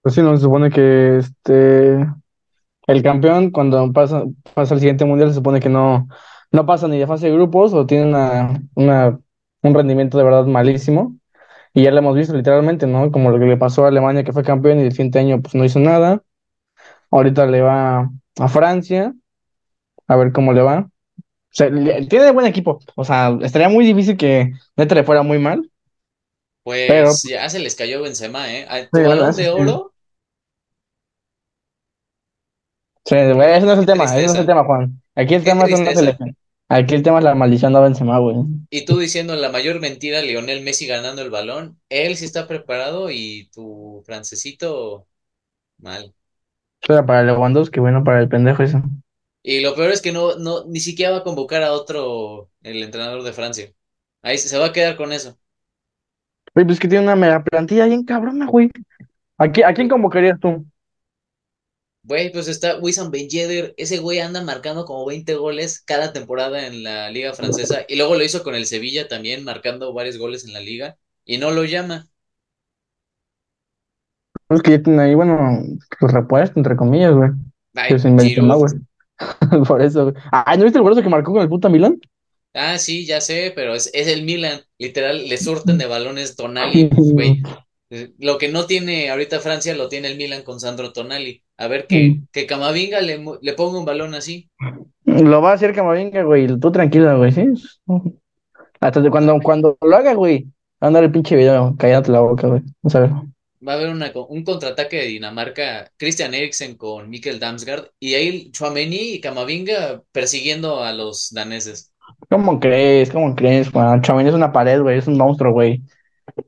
[0.02, 2.06] Pues sí, no, se supone que este
[2.88, 6.10] el campeón, cuando pasa, pasa al siguiente mundial, se supone que no,
[6.52, 9.20] no pasa ni de fase de grupos o tiene una, una,
[9.62, 11.16] un rendimiento de verdad malísimo.
[11.74, 13.12] Y ya lo hemos visto literalmente, ¿no?
[13.12, 15.56] Como lo que le pasó a Alemania, que fue campeón y el siguiente año pues
[15.56, 16.24] no hizo nada.
[17.12, 18.10] Ahorita le va
[18.40, 19.14] a Francia,
[20.08, 20.90] a ver cómo le va.
[21.54, 21.70] O sea,
[22.10, 22.80] tiene buen equipo.
[22.96, 25.70] O sea, estaría muy difícil que neta le fuera muy mal.
[26.88, 28.66] Pero, Pues ya se les cayó Benzema, ¿eh?
[28.70, 29.94] Sí, tu bueno, balón de oro,
[33.06, 35.02] Sí, güey, ese no es el tema, ese no es el tema, Juan.
[35.16, 36.00] Aquí el qué tema tristeza.
[36.00, 36.36] elecciones.
[36.70, 38.38] Aquí el tema es la maldición de Benzema, güey.
[38.72, 43.12] Y tú diciendo la mayor mentira, Lionel Messi ganando el balón, él sí está preparado
[43.12, 45.06] y tu francesito
[45.78, 46.14] mal.
[46.88, 48.82] Era para Lewandowski, bueno, para el pendejo eso.
[49.44, 52.82] Y lo peor es que no, no, ni siquiera va a convocar a otro, el
[52.82, 53.74] entrenador de Francia.
[54.22, 55.38] Ahí se se va a quedar con eso.
[56.54, 58.72] Pues que tiene una mega plantilla bien cabrona, güey.
[59.38, 60.66] ¿A quién, a quién convocarías tú?
[62.04, 66.68] Güey, pues está Wissam Ben Yedder, ese güey anda marcando como 20 goles cada temporada
[66.68, 70.46] en la liga francesa y luego lo hizo con el Sevilla también, marcando varios goles
[70.46, 72.08] en la liga y no lo llama.
[74.50, 75.64] Es que ya tiene ahí, bueno,
[76.00, 77.32] pues repuesto, entre comillas, güey.
[77.88, 78.58] Que Ay, sin Benzema, Giroud.
[78.58, 78.74] güey.
[79.68, 80.14] Por eso.
[80.32, 82.00] Ah, ¿no viste el golazo que marcó con el puta Milan?
[82.56, 84.62] Ah, sí, ya sé, pero es, es el Milan.
[84.78, 87.42] Literal, le surten de balones Tonali, güey.
[87.90, 91.44] eh, Lo que no tiene ahorita Francia lo tiene el Milan con Sandro Tonali.
[91.58, 94.50] A ver que, que Camavinga le, le ponga un balón así.
[95.06, 96.48] Lo va a hacer Camavinga, güey.
[96.60, 97.48] Tú tranquila, güey, ¿sí?
[98.80, 100.44] Hasta cuando, cuando lo haga, güey.
[100.82, 102.62] Va a andar el pinche video, cállate la boca, güey.
[102.82, 103.33] Vamos a ver.
[103.66, 108.52] Va a haber una, un contraataque de Dinamarca, Christian Eriksen con Mikkel Damsgaard, y ahí
[108.52, 111.94] Tchouaméni y Camavinga persiguiendo a los daneses.
[112.30, 113.10] ¿Cómo crees?
[113.12, 114.02] ¿Cómo crees, Juan?
[114.02, 114.98] Chavini es una pared, güey.
[114.98, 115.82] Es un monstruo, güey.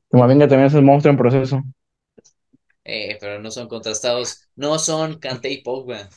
[0.09, 1.63] Camavinga también es un monstruo en proceso.
[2.83, 6.07] Eh, pero no son contrastados, no son Kanté y Pogba.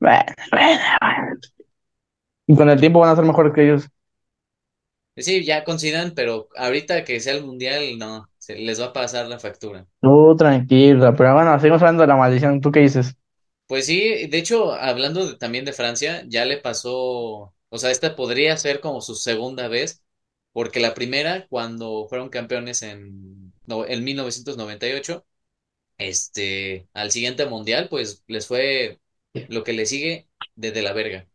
[0.00, 1.40] Bueno, bueno, bueno.
[2.46, 3.88] Y con el tiempo van a ser mejores que ellos.
[5.16, 9.28] Sí, ya coincidan, pero ahorita que sea el mundial, no, se les va a pasar
[9.28, 9.86] la factura.
[10.00, 12.60] Tú tranquila, pero bueno, seguimos hablando de la maldición.
[12.60, 13.16] ¿Tú qué dices?
[13.66, 18.16] Pues sí, de hecho, hablando de- también de Francia, ya le pasó, o sea, esta
[18.16, 20.02] podría ser como su segunda vez,
[20.52, 25.24] porque la primera, cuando fueron campeones en, no, en 1998,
[25.98, 29.00] este, al siguiente mundial, pues les fue
[29.48, 31.28] lo que le sigue desde la verga.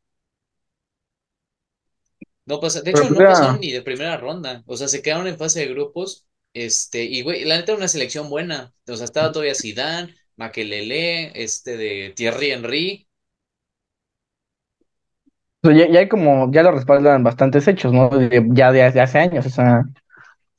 [2.45, 5.37] No pasa, de hecho, no pasaron ni de primera ronda, o sea, se quedaron en
[5.37, 9.31] fase de grupos, este, y güey, la neta era una selección buena, o sea, estaba
[9.31, 13.07] todavía Zidane, Makelele, este de Thierry Henry.
[15.61, 18.09] ya, ya hay como, ya lo respaldan bastantes hechos, ¿no?
[18.53, 19.83] Ya de, de hace años, o sea,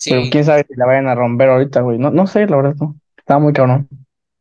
[0.05, 1.99] pero quién sabe si la vayan a romper ahorita, güey.
[1.99, 3.01] No, no sé, la verdad, no.
[3.17, 3.89] Está muy cabrón.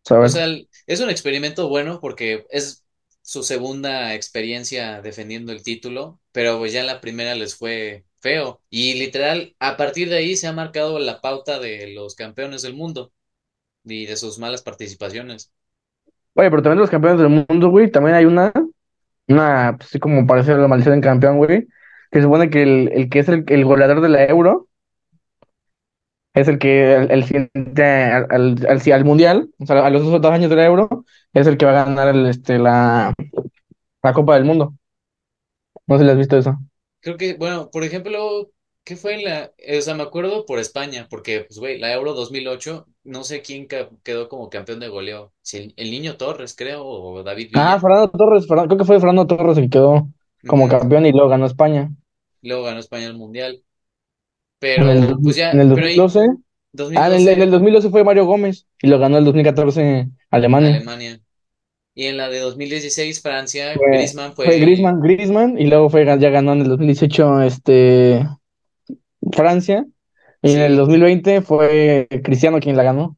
[0.07, 0.47] O sea,
[0.85, 2.85] es un experimento bueno porque es
[3.21, 8.04] su segunda experiencia defendiendo el título, pero pues ya en la primera les fue
[8.69, 12.73] Y literal, a partir de ahí se ha marcado la pauta de los campeones del
[12.75, 13.13] mundo
[13.85, 15.53] y de sus malas participaciones.
[16.33, 18.51] Oye, pero también los campeones del mundo, güey, también hay una,
[19.27, 21.67] una, pues, así como parece la maldición del campeón, güey,
[22.11, 24.69] que supone que el, el que es el, el goleador de la Euro
[26.33, 30.25] es el que el, siguiente al, al, al- al mundial, o sea, a los dos
[30.31, 33.13] años de la Euro, es el que va a ganar el, este, la,
[34.03, 34.75] la Copa del Mundo.
[35.87, 36.59] No sé si has visto eso.
[37.05, 38.51] Creo que, bueno, por ejemplo,
[38.83, 39.53] ¿qué fue la...?
[39.59, 43.41] eh, O sea, me acuerdo por España, porque, pues, güey, la Euro 2008, no sé
[43.43, 43.67] quién
[44.03, 45.33] quedó como campeón de goleo.
[45.41, 47.81] Si el, el Niño Torres, creo, o David Ah, Villa.
[47.81, 50.09] Fernando Torres, creo que fue Fernando Torres el que quedó
[50.45, 51.89] como campeón y luego ganó España.
[52.41, 53.63] Luego ganó España el Mundial.
[54.75, 56.25] En el, Pero, pues mil- en ya, el pero ahí, 2012,
[56.93, 60.09] ah, en el, en el 2012, 2012 fue Mario Gómez y lo ganó el 2014
[60.29, 60.83] Alemania.
[60.83, 61.21] Alemania.
[61.95, 64.59] Y en la de 2016, Francia, Fue, Griezmann fue fue...
[64.59, 68.27] Griezmann, Griezmann y luego fue, ya ganó en el 2018 este,
[69.31, 69.85] Francia
[70.41, 70.77] y en el Sí.
[70.77, 73.17] 2020 fue Cristiano quien la ganó.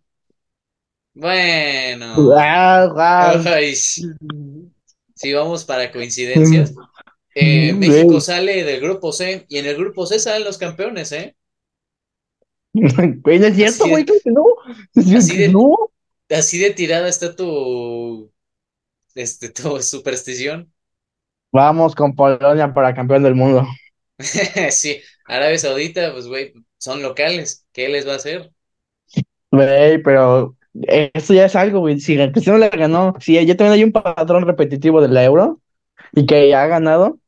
[1.13, 2.16] Bueno.
[2.38, 3.42] Ah, ah.
[3.76, 4.04] Sí,
[5.16, 6.74] si vamos para coincidencias.
[7.34, 11.12] Eh, México Güey, sale del grupo C y en el grupo C salen los campeones,
[11.12, 11.36] ¿eh?
[12.74, 14.46] güey, es cierto, güey, que no.
[14.96, 15.76] Es cierto así de, no.
[16.30, 18.32] así de tirada está tu,
[19.17, 20.73] este, tu superstición.
[21.51, 23.65] Vamos con Polonia para campeón del mundo.
[24.71, 27.65] Sí, Arabia Saudita, pues, güey, son locales.
[27.71, 28.51] ¿Qué les va a hacer?
[29.51, 31.99] Güey, pero eso ya es algo, güey.
[31.99, 35.62] Si Cristiano le ganó, si ya también hay un patrón repetitivo de la Euro
[36.13, 37.19] y que ya ha ganado,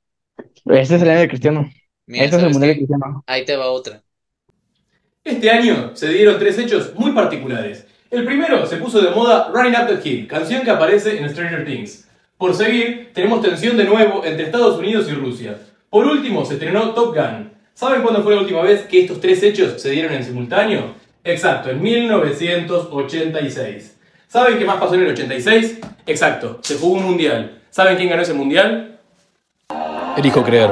[0.66, 1.70] este es el año de Cristiano.
[2.08, 2.78] Mira, Este es el ¿sabes mundial de?
[2.78, 3.26] Cristiano.
[3.26, 4.04] Ahí te va otra.
[5.24, 7.86] Este año se dieron tres hechos muy particulares.
[8.12, 11.64] El primero se puso de moda Running Up the Hill, canción que aparece en Stranger
[11.64, 12.08] Things.
[12.40, 15.60] Por seguir, tenemos tensión de nuevo entre Estados Unidos y Rusia.
[15.92, 17.52] Por último, se estrenó Top Gun.
[17.76, 20.96] ¿Saben cuándo fue la última vez que estos tres hechos se dieron en simultáneo?
[21.24, 23.96] Exacto, en 1986.
[24.28, 25.80] ¿Saben qué más pasó en el 86?
[26.08, 27.60] Exacto, se jugó un mundial.
[27.70, 28.98] ¿Saben quién ganó ese mundial?
[30.18, 30.72] Elijo creer.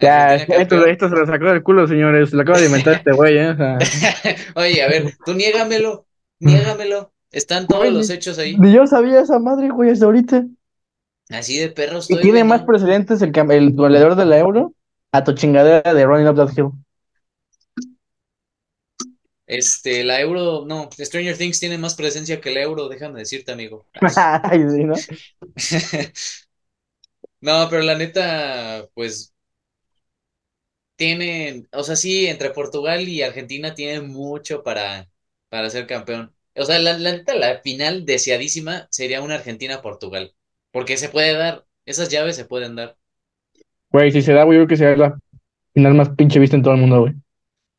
[0.00, 2.32] Ya, esto, esto se lo sacó del culo, señores.
[2.32, 3.50] Lo acaba de inventar este güey, ¿eh?
[3.50, 3.78] O sea,
[4.54, 6.06] Oye, a ver, tú niégamelo,
[6.40, 7.12] niégamelo.
[7.30, 8.56] Están todos güey, los hechos ahí.
[8.56, 10.44] ni yo sabía esa madre, güey, hasta ahorita.
[11.30, 12.66] Así de perro Y tiene güey, más ¿no?
[12.66, 14.74] precedentes el, el goleador de la Euro
[15.12, 16.70] a tu chingadera de Running Up That Hill.
[19.46, 23.86] Este, la Euro, no, Stranger Things tiene más presencia que la Euro, déjame decirte, amigo.
[24.00, 24.18] Ay.
[24.42, 24.94] Ay, sí, ¿no?
[27.40, 29.32] No, pero la neta, pues
[30.98, 35.08] tienen, o sea, sí, entre Portugal y Argentina tienen mucho para,
[35.48, 36.34] para ser campeón.
[36.56, 40.34] O sea, la, la neta, la final deseadísima sería una Argentina-Portugal,
[40.72, 42.98] porque se puede dar, esas llaves se pueden dar.
[43.92, 45.18] Güey, si se da, güey, yo creo que será la
[45.72, 47.14] final más pinche vista en todo el mundo, güey.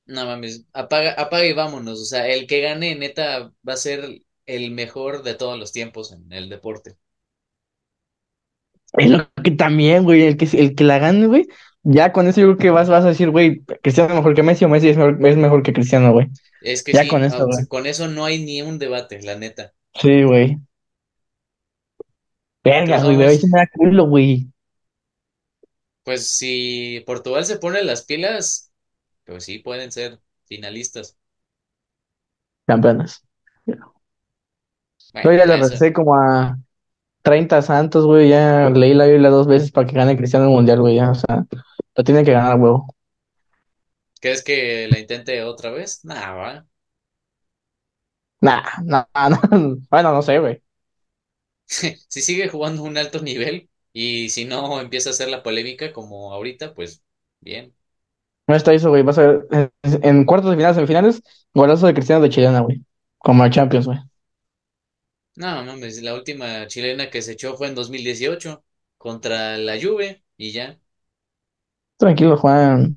[0.06, 2.02] No mames, apaga, apaga y vámonos.
[2.02, 6.14] O sea, el que gane, neta, va a ser el mejor de todos los tiempos
[6.14, 6.96] en el deporte.
[8.94, 11.48] Es lo que también, güey, el que, el que la gane, güey,
[11.84, 14.44] ya con eso yo creo que vas, vas a decir, güey, Cristiano es mejor que
[14.44, 16.30] Messi o Messi es mejor, es mejor que Cristiano, güey.
[16.62, 17.66] Es que Ya sí, con eso, güey.
[17.68, 19.74] con eso no hay ni un debate, la neta.
[19.94, 20.58] Sí, güey.
[22.64, 24.50] Vergas, Entonces güey, vamos, sí me da culo, güey.
[26.04, 28.72] pues si Portugal se pone las pilas,
[29.26, 31.18] pues sí, pueden ser finalistas.
[32.66, 33.22] Campeones.
[35.22, 36.58] Yo Bueno, ya le recé como a
[37.22, 40.80] 30 santos, güey, ya leí la Biblia dos veces para que gane Cristiano el Mundial,
[40.82, 41.46] güey, ya, o sea,
[41.96, 42.88] lo tiene que ganar, huevo.
[44.22, 46.04] ¿Crees que la intente otra vez?
[46.06, 46.68] Nah, va.
[48.42, 50.62] Nah, nah, nah, bueno, no sé, güey.
[52.08, 55.92] Si sigue jugando a un alto nivel y si no empieza a hacer la polémica
[55.94, 57.04] como ahorita, pues
[57.40, 57.76] bien.
[58.48, 59.72] No está eso, güey, vas a ver, en,
[60.04, 61.22] en cuartos de final, semifinales,
[61.54, 62.84] golazo de Cristiano de chilena, güey,
[63.20, 64.00] como a Champions, güey.
[65.44, 68.64] No, mames, la última chilena que se echó fue en 2018
[68.98, 70.80] contra la Juve y ya.
[71.98, 72.96] Tranquilo, Juan.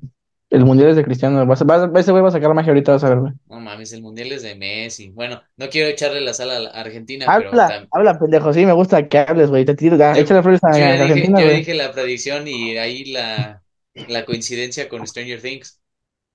[0.49, 1.45] El mundial es de Cristiano.
[1.45, 3.33] Vas ese güey va a sacar magia ahorita, vas a ver, güey.
[3.47, 5.09] No mames, el mundial es de Messi.
[5.11, 8.53] Bueno, no quiero echarle la sala a la Argentina, pero Habla, tam- habla, pendejo.
[8.53, 9.65] Sí, me gusta que hables, güey.
[9.65, 11.53] Te tiro, ah, yo, échale flores a, yo a ya dije, Argentina, yo güey.
[11.53, 13.63] dije la predicción y ahí la,
[14.05, 15.81] la coincidencia con Stranger Things.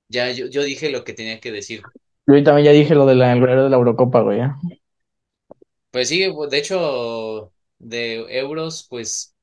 [0.08, 1.90] Ya yo, yo dije lo que tenía que decir.
[2.26, 4.38] Yo también ya dije lo del goleador de la Eurocopa, güey.
[4.38, 4.56] ya.
[5.90, 6.20] Pues sí,
[6.50, 9.34] de hecho, de euros, pues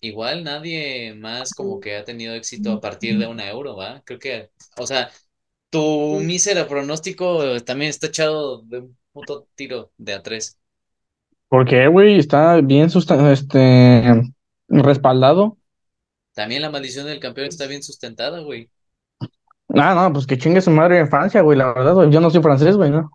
[0.00, 4.02] igual nadie más como que ha tenido éxito a partir de una euro, ¿va?
[4.04, 5.10] Creo que, o sea,
[5.70, 10.58] tu mísero pronóstico también está echado de un puto tiro de a tres.
[11.48, 12.18] ¿Por qué, güey?
[12.18, 14.22] Está bien sustan- este,
[14.68, 15.58] respaldado.
[16.34, 18.68] También la maldición del campeón está bien sustentada, güey.
[19.74, 22.10] Ah, no, pues que chingue su madre en Francia, güey, la verdad, güey.
[22.10, 23.10] Yo no soy francés, güey, ¿no?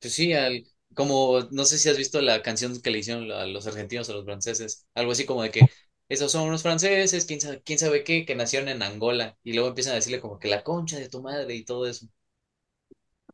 [0.00, 3.46] Pues sí, al, como no sé si has visto la canción que le hicieron a
[3.46, 5.70] los argentinos a los franceses, algo así como de que
[6.08, 9.68] esos son unos franceses, quién sabe, quién sabe qué, que nacieron en Angola, y luego
[9.68, 12.06] empiezan a decirle como que la concha de tu madre y todo eso.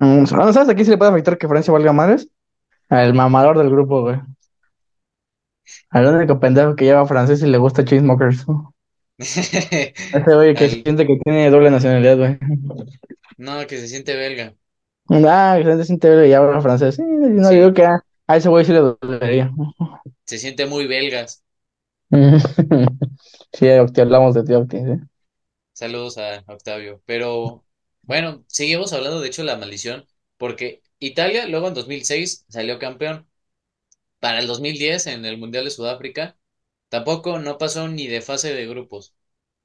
[0.01, 2.29] Mm, ¿Sabes a quién se le puede afectar que Francia valga madres?
[2.91, 4.21] Al mamador del grupo, güey.
[5.91, 8.47] Al único pendejo que lleva francés y le gusta Chainsmokers.
[10.13, 12.39] Ese güey que Al, siente que tiene doble nacionalidad, güey.
[13.37, 14.55] no, que se siente belga.
[15.11, 16.97] Ah, que se siente belga y habla francés.
[16.97, 19.51] Sí, no Sí, digo que a, a ese güey sí le dolería.
[20.27, 21.43] se siente muy belgas.
[23.53, 25.09] Sí, Octi, hablamos de ti, Octi, ¿sí?
[25.73, 27.03] Saludos a Octavio.
[27.07, 27.65] Pero
[28.03, 33.29] bueno, seguimos hablando de hecho de la maldición, porque Italia luego en 2006 salió campeón.
[34.21, 36.39] Para el 2010 en el Mundial de Sudáfrica
[36.91, 39.15] tampoco no pasó ni de fase de grupos.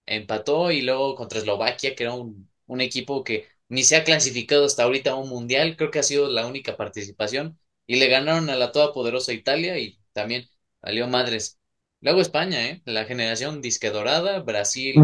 [0.07, 4.65] Empató y luego contra Eslovaquia, que era un, un equipo que ni se ha clasificado
[4.65, 8.49] hasta ahorita a un mundial, creo que ha sido la única participación, y le ganaron
[8.49, 10.47] a la todopoderosa Italia y también
[10.81, 11.59] valió madres.
[12.01, 12.81] Luego España, ¿eh?
[12.85, 14.95] La generación disque dorada, Brasil,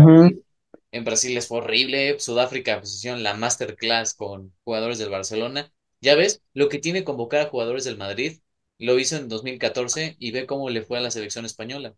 [0.92, 5.72] en Brasil fue horrible, Sudáfrica pues hicieron la masterclass con jugadores del Barcelona.
[6.02, 8.40] Ya ves, lo que tiene convocar a jugadores del Madrid,
[8.80, 11.96] lo hizo en 2014 y ve cómo le fue a la selección española.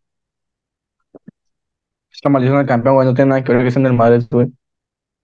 [2.12, 4.26] Esta maldición del campeón, güey, no tiene nada que ver que sea en el Madrid,
[4.30, 4.47] güey.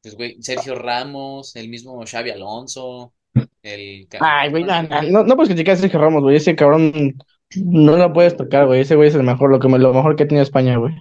[0.07, 3.13] Pues, güey, Sergio Ramos, el mismo Xavi Alonso,
[3.61, 4.07] el...
[4.21, 6.37] Ay, güey, no, no, no, puedes criticar a Sergio Ramos, güey.
[6.37, 7.17] Ese cabrón
[7.57, 8.79] no lo puedes tocar, güey.
[8.81, 10.95] Ese güey es el mejor, lo que lo mejor que ha tenido España, güey.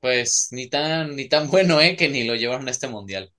[0.00, 1.94] pues ni tan, ni tan bueno, ¿eh?
[1.96, 3.32] Que ni lo llevaron a este mundial.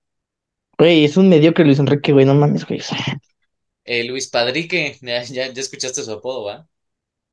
[0.78, 2.80] Güey, es un mediocre Luis Enrique, güey, no mames, güey.
[3.84, 6.68] Eh, Luis Padrique, ya, ya, ya escuchaste su apodo, ¿va?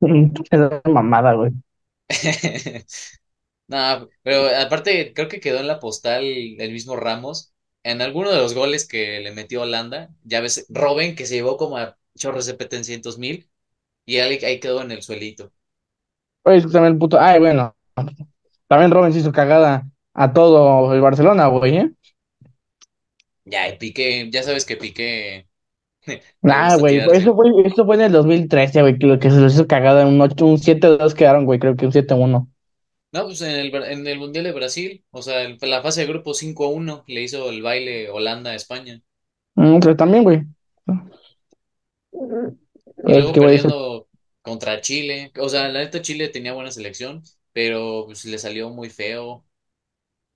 [0.00, 1.52] Es una mamada, güey.
[3.70, 7.54] No, pero aparte creo que quedó en la postal el mismo Ramos.
[7.84, 11.56] En alguno de los goles que le metió Holanda, ya ves, Robben que se llevó
[11.56, 13.48] como a chorros de petecientos mil
[14.06, 15.52] y ahí, ahí quedó en el suelito.
[16.44, 17.18] Que también el puto.
[17.20, 17.74] Ay, bueno.
[18.68, 21.92] También Robin se hizo cagada a todo el Barcelona, güey, ¿eh?
[23.44, 25.48] Ya, y Piqué, ya sabes que Piqué
[26.42, 29.52] Nah, güey, eso fue, eso fue en el 2013, güey, que lo que se los
[29.54, 32.48] hizo cagada, un, ocho- un 7-2 quedaron, güey, creo que un 7-1.
[33.12, 36.06] No, pues en el, en el Mundial de Brasil, o sea, en la fase de
[36.06, 39.02] grupo cinco a uno le hizo el baile Holanda a España.
[39.56, 40.42] Mm, pero también, güey.
[42.12, 44.08] Y Es luego eso- perdiendo
[44.42, 45.32] contra Chile.
[45.38, 49.44] O sea, la neta Chile tenía buena selección, pero pues le salió muy feo,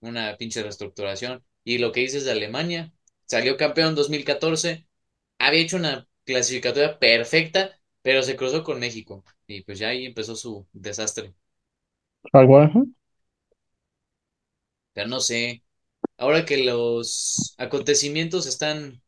[0.00, 1.44] una pinche reestructuración.
[1.64, 2.92] Y lo que dices de Alemania,
[3.26, 4.87] salió campeón en 2014,
[5.38, 9.24] había hecho una clasificatoria perfecta, pero se cruzó con México.
[9.46, 11.34] Y pues ya ahí empezó su desastre.
[12.32, 12.84] Algo, ajá.
[14.94, 15.64] Ya no sé,
[16.18, 19.02] ahora que los acontecimientos están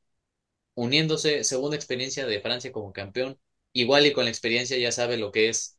[0.74, 3.40] uniéndose, segunda experiencia de Francia como campeón,
[3.72, 5.79] igual y con la experiencia ya sabe lo que es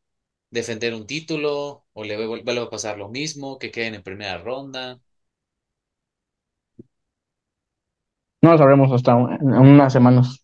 [0.51, 4.37] defender un título, o le vuel- vuelve a pasar lo mismo, que queden en primera
[4.39, 5.01] ronda.
[8.41, 10.43] No lo sabremos hasta un- en unas semanas.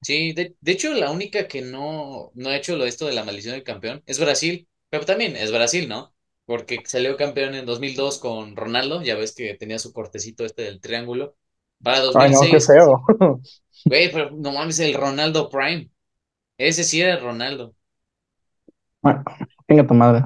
[0.00, 3.24] Sí, de, de hecho la única que no, no ha hecho lo esto de la
[3.24, 6.14] maldición del campeón es Brasil, pero también es Brasil, ¿no?
[6.44, 10.82] Porque salió campeón en 2002 con Ronaldo, ya ves que tenía su cortecito este del
[10.82, 11.34] triángulo.
[11.82, 13.02] Para Ay, no, qué 2006, feo.
[13.86, 15.90] güey, pero no mames, el Ronaldo Prime.
[16.58, 17.74] Ese sí era Ronaldo.
[19.00, 19.24] Bueno,
[19.68, 20.24] venga tu madre.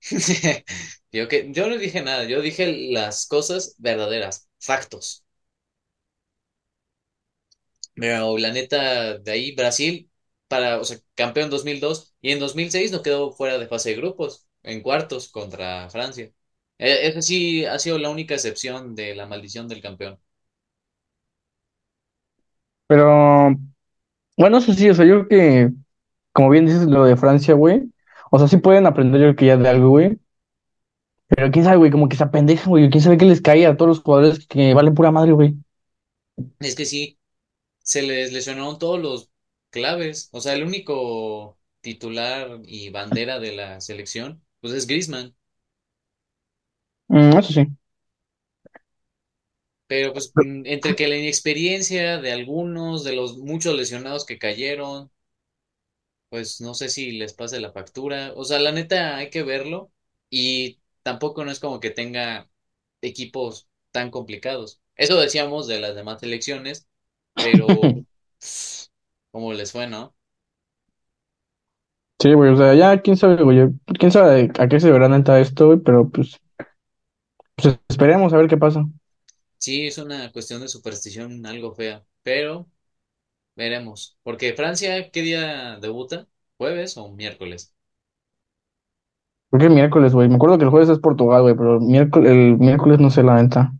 [1.12, 5.24] Yo, que, yo no dije nada, yo dije las cosas verdaderas, factos.
[7.94, 10.09] Pero la neta, de ahí Brasil,
[10.50, 14.48] para, o sea, campeón 2002 y en 2006 no quedó fuera de fase de grupos,
[14.64, 16.32] en cuartos contra Francia.
[16.78, 20.20] E- Ese sí ha sido la única excepción de la maldición del campeón.
[22.86, 23.54] Pero,
[24.38, 25.28] bueno, eso sí, o sea, yo creo
[25.70, 25.74] que,
[26.32, 27.92] como bien dices lo de Francia, güey,
[28.30, 30.18] o sea, sí pueden aprender yo creo que ya de algo, güey,
[31.28, 33.76] pero quién sabe, güey, como que se apendejan, güey, quién sabe qué les cae a
[33.76, 35.56] todos los jugadores que valen pura madre, güey.
[36.60, 37.18] Es que sí,
[37.82, 39.29] se les lesionaron todos los
[39.70, 40.28] claves.
[40.32, 45.36] O sea, el único titular y bandera de la selección, pues es Griezmann.
[47.08, 47.66] Mm, eso sí.
[49.86, 55.10] Pero pues mm, entre que la inexperiencia de algunos, de los muchos lesionados que cayeron,
[56.28, 58.32] pues no sé si les pase la factura.
[58.36, 59.92] O sea, la neta hay que verlo
[60.30, 62.50] y tampoco no es como que tenga
[63.02, 64.80] equipos tan complicados.
[64.96, 66.88] Eso decíamos de las demás selecciones,
[67.34, 67.66] pero
[69.32, 70.14] ¿cómo les fue, no?
[72.20, 73.58] Sí, güey, o sea, ya quién sabe, güey,
[73.98, 76.38] quién sabe a qué se verá neta esto, güey, pero pues,
[77.56, 78.84] pues esperemos a ver qué pasa.
[79.58, 82.68] Sí, es una cuestión de superstición algo fea, pero
[83.56, 84.18] veremos.
[84.24, 86.28] Porque Francia, ¿qué día debuta?
[86.58, 87.74] ¿Jueves o miércoles?
[89.50, 90.28] Creo que miércoles, güey.
[90.28, 93.22] Me acuerdo que el jueves es Portugal, güey, pero el miércoles, el miércoles no sé
[93.22, 93.72] la venta.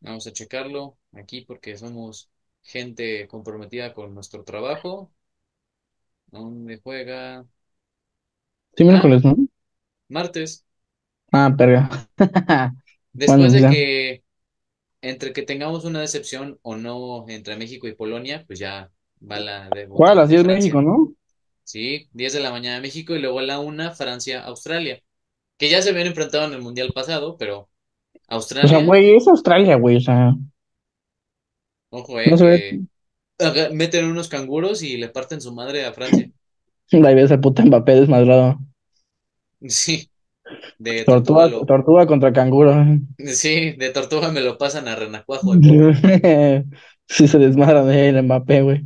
[0.00, 2.30] Vamos a checarlo aquí porque somos
[2.64, 5.12] gente comprometida con nuestro trabajo.
[6.26, 7.46] ¿Dónde juega?
[8.76, 9.34] Sí, Ah, miércoles, ¿no?
[10.08, 10.64] martes.
[11.32, 11.88] Ah, perga.
[13.26, 13.76] Bueno, Después pues de ya.
[13.76, 14.24] que
[15.02, 18.92] entre que tengamos una decepción o no entre México y Polonia, pues ya
[19.22, 20.82] va la Juega a las 10 México, Francia.
[20.82, 21.14] ¿no?
[21.64, 25.02] Sí, 10 de la mañana México y luego a la una Francia-Australia,
[25.58, 27.70] que ya se habían enfrentado en el Mundial pasado, pero
[28.60, 29.96] O sea, Australia, güey, es Australia, güey.
[29.96, 30.34] O sea,
[31.94, 32.30] ojo, eh,
[33.38, 36.30] que meten unos canguros y le parten su madre a Francia.
[36.92, 38.58] Ahí ves al puto Mbappé desmadrado.
[39.68, 40.10] Sí,
[40.78, 42.74] de Tortuga Tortuga, lo, tortuga contra canguro.
[43.18, 45.62] sí, de Tortuga me lo pasan a Renacuajo el.
[47.06, 48.84] Sí se desmadra de él, Mbappé, güey.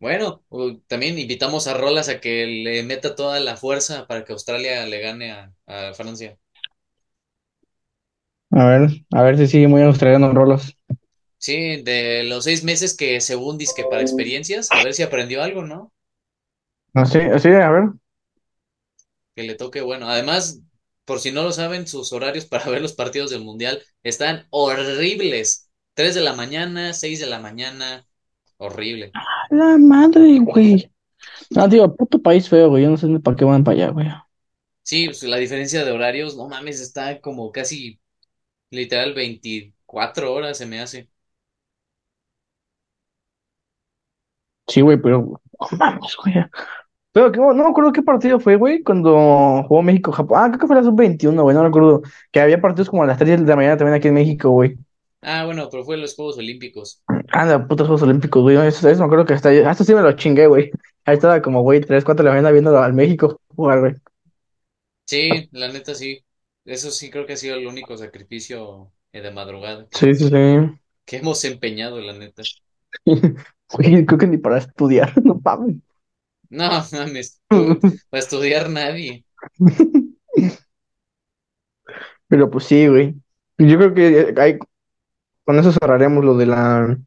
[0.00, 0.42] Bueno,
[0.88, 5.00] también invitamos a Rolas a que le meta toda la fuerza para que Australia le
[5.00, 6.38] gane a, a Francia.
[8.50, 10.76] A ver, a ver si sigue muy australiano Rolos.
[11.42, 15.64] Sí, de los seis meses que según que para experiencias, a ver si aprendió algo,
[15.64, 15.92] ¿no?
[16.94, 17.84] Así, así, a ver.
[19.34, 20.60] Que le toque, bueno, además,
[21.04, 25.68] por si no lo saben, sus horarios para ver los partidos del Mundial están horribles.
[25.94, 28.06] Tres de la mañana, seis de la mañana,
[28.58, 29.10] horrible.
[29.50, 30.92] La madre, güey.
[31.56, 32.84] Ah, digo, puto país feo, güey.
[32.84, 34.06] Yo no sé ni para qué van para allá, güey.
[34.84, 37.98] Sí, pues la diferencia de horarios, no mames, está como casi
[38.70, 41.08] literal 24 horas se me hace.
[44.72, 45.40] Sí, güey, pero.
[45.70, 46.34] No mames, güey.
[47.12, 50.38] Pero que- no me acuerdo qué partido fue, güey, cuando jugó México-Japón.
[50.40, 52.02] Ah, creo que fue la sub-21, güey, no recuerdo.
[52.32, 54.78] Que había partidos como a las 3 de la mañana también aquí en México, güey.
[55.20, 57.02] Ah, bueno, pero fue en los Juegos Olímpicos.
[57.32, 58.56] Anda, putos Juegos Olímpicos, güey.
[58.56, 60.70] Eso, eso me acuerdo que hasta, hasta sí me lo chingué, güey.
[61.04, 63.94] Ahí estaba como, güey, 3, 4 de la mañana viendo al México jugar, güey.
[65.06, 66.24] Sí, la neta sí.
[66.64, 70.36] Eso sí creo que ha sido el único sacrificio eh, de madrugada Sí, sí, sí.
[71.04, 72.42] que hemos empeñado, la neta.
[73.74, 75.76] Güey, creo que ni para estudiar, no mames.
[76.50, 77.40] No, mames,
[78.10, 79.24] para estudiar nadie.
[82.28, 83.14] Pero pues sí, güey.
[83.58, 84.58] Yo creo que hay,
[85.44, 86.98] con eso cerraremos lo de la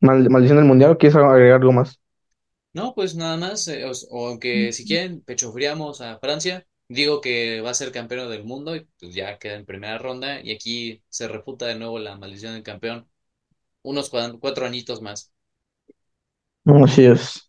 [0.00, 0.92] mal- maldición del mundial.
[0.92, 2.00] ¿O ¿Quieres agregar algo más?
[2.72, 7.60] No, pues nada más, eh, os- o, aunque si quieren pechofriamos a Francia, digo que
[7.60, 11.02] va a ser campeón del mundo y pues ya queda en primera ronda y aquí
[11.08, 13.08] se refuta de nuevo la maldición del campeón,
[13.88, 15.32] unos cuatro añitos más.
[16.66, 17.48] Así es.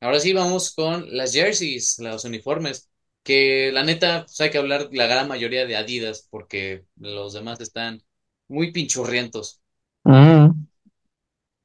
[0.00, 2.90] Ahora sí vamos con las jerseys, los uniformes,
[3.22, 7.60] que la neta pues hay que hablar la gran mayoría de Adidas porque los demás
[7.60, 8.02] están
[8.48, 9.60] muy pinchurrientos.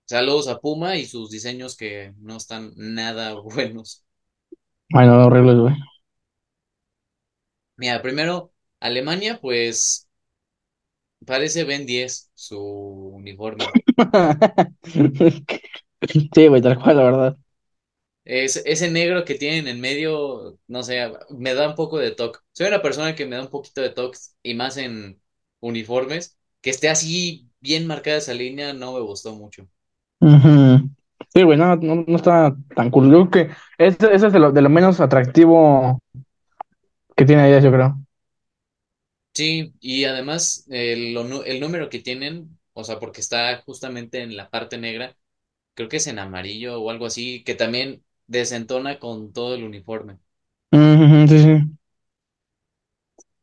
[0.06, 4.04] Saludos a Puma y sus diseños que no están nada buenos.
[4.94, 5.76] Ay, no, horribles, güey.
[7.78, 10.08] Mira, primero, Alemania, pues
[11.26, 13.66] parece Ben 10 su uniforme.
[16.34, 17.38] Sí, güey, tal cual, la verdad.
[18.26, 22.40] Es, ese negro que tienen en medio, no sé, me da un poco de toque.
[22.52, 25.22] Soy una persona que me da un poquito de toque y más en
[25.60, 26.38] uniformes.
[26.62, 29.68] Que esté así bien marcada esa línea no me gustó mucho.
[31.34, 33.12] Sí, güey, no, no, no está tan cool.
[33.12, 36.00] Yo creo que ese, ese es de lo, de lo menos atractivo
[37.16, 37.98] que tiene Adidas, yo creo.
[39.34, 41.14] Sí, y además el,
[41.60, 45.16] número que tienen, o sea, porque está justamente en la parte negra,
[45.74, 50.20] creo que es en amarillo o algo así, que también desentona con todo el uniforme.
[50.72, 51.78] Ujú, sí, sí.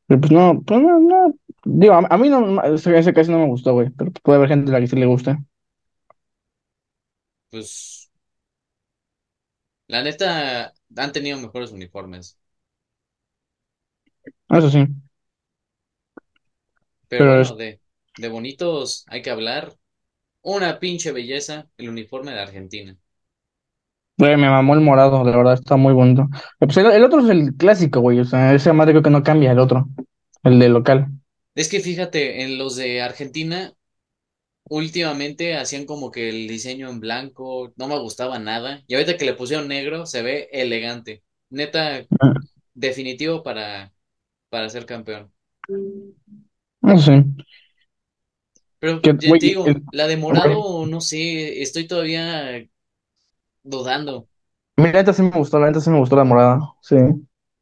[0.07, 1.35] Pero pues no, pues no, no.
[1.65, 3.91] Digo, a, a mí no, no, ese, ese casi no me gustó, güey.
[3.91, 5.39] Pero puede haber gente a la que sí le gusta.
[7.51, 8.09] Pues
[9.89, 12.39] la neta han tenido mejores uniformes.
[14.51, 14.87] Eso sí.
[17.09, 17.81] Pero Pero bueno, es, de,
[18.17, 19.77] de bonitos hay que hablar.
[20.43, 22.99] Una pinche belleza, el uniforme de Argentina.
[24.19, 26.29] güey, me mamó el morado, la verdad, está muy bonito.
[26.59, 28.21] Pero, pues el, el otro es el clásico, güey.
[28.21, 29.89] O sea, ese madre creo que no cambia, el otro.
[30.43, 31.09] El de local.
[31.55, 33.75] Es que fíjate, en los de Argentina
[34.65, 38.85] últimamente hacían como que el diseño en blanco, no me gustaba nada.
[38.89, 41.25] Y ahorita que le pusieron negro, se ve elegante.
[41.51, 42.35] Neta, Ah,
[42.75, 43.95] definitivo para,
[44.51, 45.33] para ser campeón.
[46.83, 47.25] Eso sí.
[48.79, 52.69] Pero te digo, el- la de morado, no sé, estoy todavía
[53.63, 54.29] dudando.
[54.83, 56.75] Mi neta sí me gustó, la neta sí me gustó la morada.
[56.81, 56.97] Sí.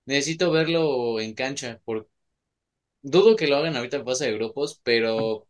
[0.06, 1.80] Necesito verlo en cancha.
[1.84, 2.08] Por...
[3.02, 5.48] Dudo que lo hagan ahorita en fase de grupos, pero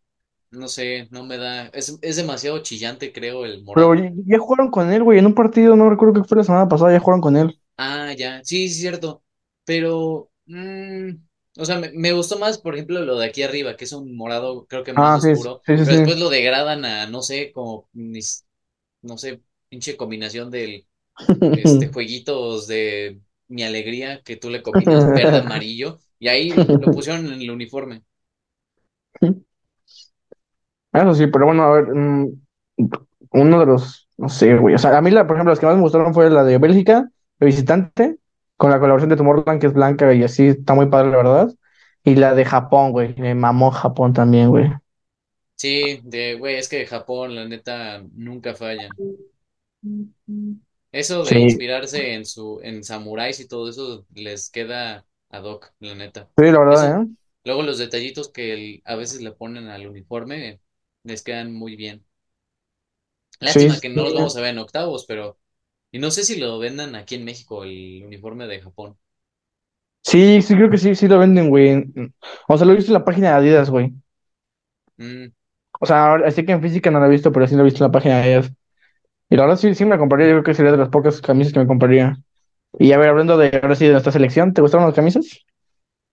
[0.51, 3.95] no sé, no me da, es, es demasiado chillante, creo, el Pero morado.
[3.95, 6.69] ya ya jugaron con él, güey, en un partido, no recuerdo que fue la semana
[6.69, 7.61] pasada, ya jugaron con él.
[7.77, 9.23] Ah, ya, sí, sí, es cierto.
[9.65, 11.11] Pero, mm,
[11.59, 14.17] o sea, me, me gustó más, por ejemplo, lo de aquí arriba, que es un
[14.17, 15.97] morado, creo que más Ah, sí, sí, oscuro, sí, pero sí.
[15.97, 18.47] después lo degradan a, no sé, como, mis-
[19.03, 20.87] no sé, pinche combinación del,
[21.51, 27.27] este, jueguitos de mi alegría, que tú le combinas verde, amarillo, y ahí lo pusieron
[27.33, 28.05] en el uniforme.
[30.93, 32.31] Eso sí, pero bueno, a ver, mm,
[33.33, 35.67] uno de los, no sé, güey, o sea, a mí, la, por ejemplo, las que
[35.67, 38.19] más me gustaron fue la de Bélgica, de visitante,
[38.57, 41.55] con la colaboración de Tomorrowland, que es blanca y así, está muy padre, la verdad,
[42.05, 44.71] y la de Japón, güey, me mamó Japón también, güey.
[45.55, 48.95] Sí, de, güey, es que Japón, la neta, nunca falla.
[50.93, 55.73] Eso de Sí, inspirarse en su, en samuráis y todo eso les queda ad hoc,
[55.81, 56.31] la neta.
[56.37, 57.07] sí, la Eso, verdad, ¿eh?
[57.45, 60.61] luego los detallitos que el- a veces le ponen al uniforme
[61.03, 62.05] les quedan muy bien.
[63.41, 65.39] Lástima sí, que no los vamos a ver en octavos, pero
[65.97, 68.99] y no sé si lo vendan aquí en México el uniforme de Japón.
[70.03, 71.85] sí, sí, creo que sí, sí lo venden, güey.
[72.49, 73.93] O sea, lo he visto en la página de Adidas, güey.
[74.99, 75.33] Mm,
[75.81, 77.65] O sea, ahora- así que en física no lo he visto, pero sí lo he
[77.65, 78.53] visto en la página de Adidas.
[79.31, 81.21] Y la verdad sí, sí me la compraría, yo creo que sería de las pocas
[81.23, 82.19] camisas que me compraría.
[82.79, 85.27] Y a ver, hablando de ahora sí de nuestra selección, ¿te gustaron las camisas?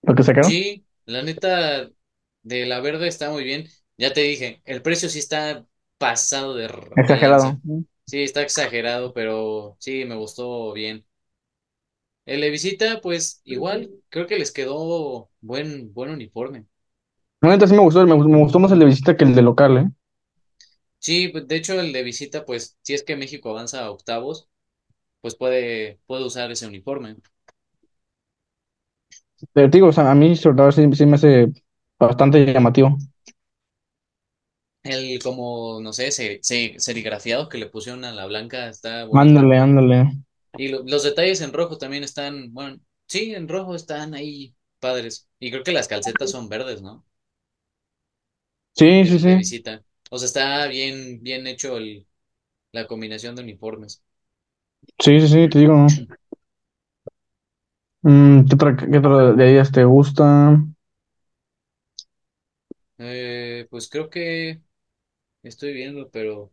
[0.03, 0.57] ¿Lo que sacaron?
[0.57, 1.89] sí, la neta
[2.43, 3.67] de la verde está muy bien.
[3.97, 5.65] Ya te dije, el precio sí está
[5.97, 7.59] pasado de Exagerado.
[7.59, 7.59] lanza.
[8.06, 11.06] Sí, está exagerado, pero sí, me gustó bien.
[12.26, 16.66] El de visita, pues igual, creo que les quedó buen, buen uniforme.
[17.41, 19.43] La neta sí me gustó, me, me gustó más el de visita que el de
[19.43, 19.88] local, ¿eh?
[20.99, 24.49] Sí, pues, de hecho el de visita, pues si es que México avanza a octavos,
[25.22, 27.18] pues puede, puede usar ese uniforme.
[29.54, 31.51] Pero te digo, o sea, a mí sobre todo sí, sí me hace
[31.99, 32.97] bastante llamativo.
[34.84, 39.41] El como, no sé, se, se- serigrafiado que le pusieron a la blanca está bonito.
[39.41, 39.99] Ándale, ándale.
[40.55, 45.29] Y lo- los detalles en rojo también están, bueno, sí, en rojo están ahí padres.
[45.39, 47.05] Y creo que las calcetas son verdes, ¿no?
[48.75, 49.34] Sí, sí, sí.
[49.36, 49.84] visita.
[50.11, 52.07] O sea, está bien, bien hecho el,
[52.73, 54.03] la combinación de uniformes.
[54.99, 55.75] Sí, sí, sí, te digo.
[58.01, 60.57] Mm, ¿qué otra, qué otra de ellas te gusta?
[62.97, 64.61] Eh, pues creo que
[65.44, 66.52] estoy viendo, pero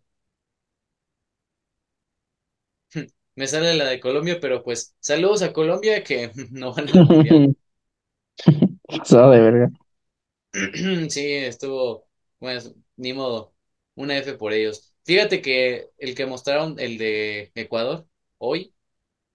[3.34, 7.45] me sale la de Colombia, pero pues saludos a Colombia que no van al mundial.
[8.88, 9.70] De verga.
[11.11, 12.09] Sí, estuvo,
[12.41, 12.61] bueno,
[12.97, 13.55] ni modo,
[13.95, 14.95] una F por ellos.
[15.05, 18.07] Fíjate que el que mostraron, el de Ecuador,
[18.38, 18.74] hoy,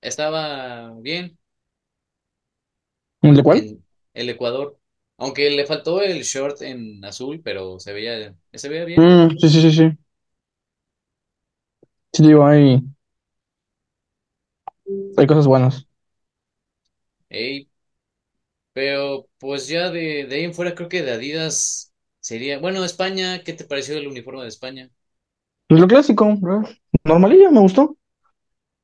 [0.01, 1.38] estaba bien
[3.22, 3.66] ¿El de cuál?
[3.66, 3.84] en
[4.14, 4.80] el Ecuador,
[5.18, 9.03] aunque le faltó el short en azul, pero se veía, se veía bien.
[9.03, 9.97] Mm, sí, sí, sí, sí.
[12.13, 12.82] Sí, digo, hay,
[15.18, 15.88] hay cosas buenas.
[17.30, 17.70] Ey,
[18.74, 23.43] pero pues ya de, de ahí en fuera creo que de Adidas sería, bueno, España,
[23.43, 24.91] ¿qué te pareció el uniforme de España?
[25.68, 26.68] Pues lo clásico, ¿verdad?
[27.03, 27.95] Normalillo, me gustó.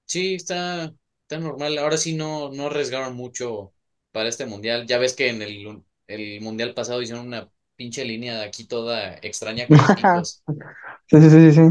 [0.06, 1.78] Sí, está, está normal.
[1.78, 3.74] Ahora sí no, no arriesgaron mucho
[4.12, 4.86] para este mundial.
[4.88, 9.16] Ya ves que en el, el mundial pasado hicieron una pinche línea de aquí toda
[9.22, 9.82] extraña con
[10.12, 10.44] los.
[11.08, 11.62] Sí, sí, sí, sí.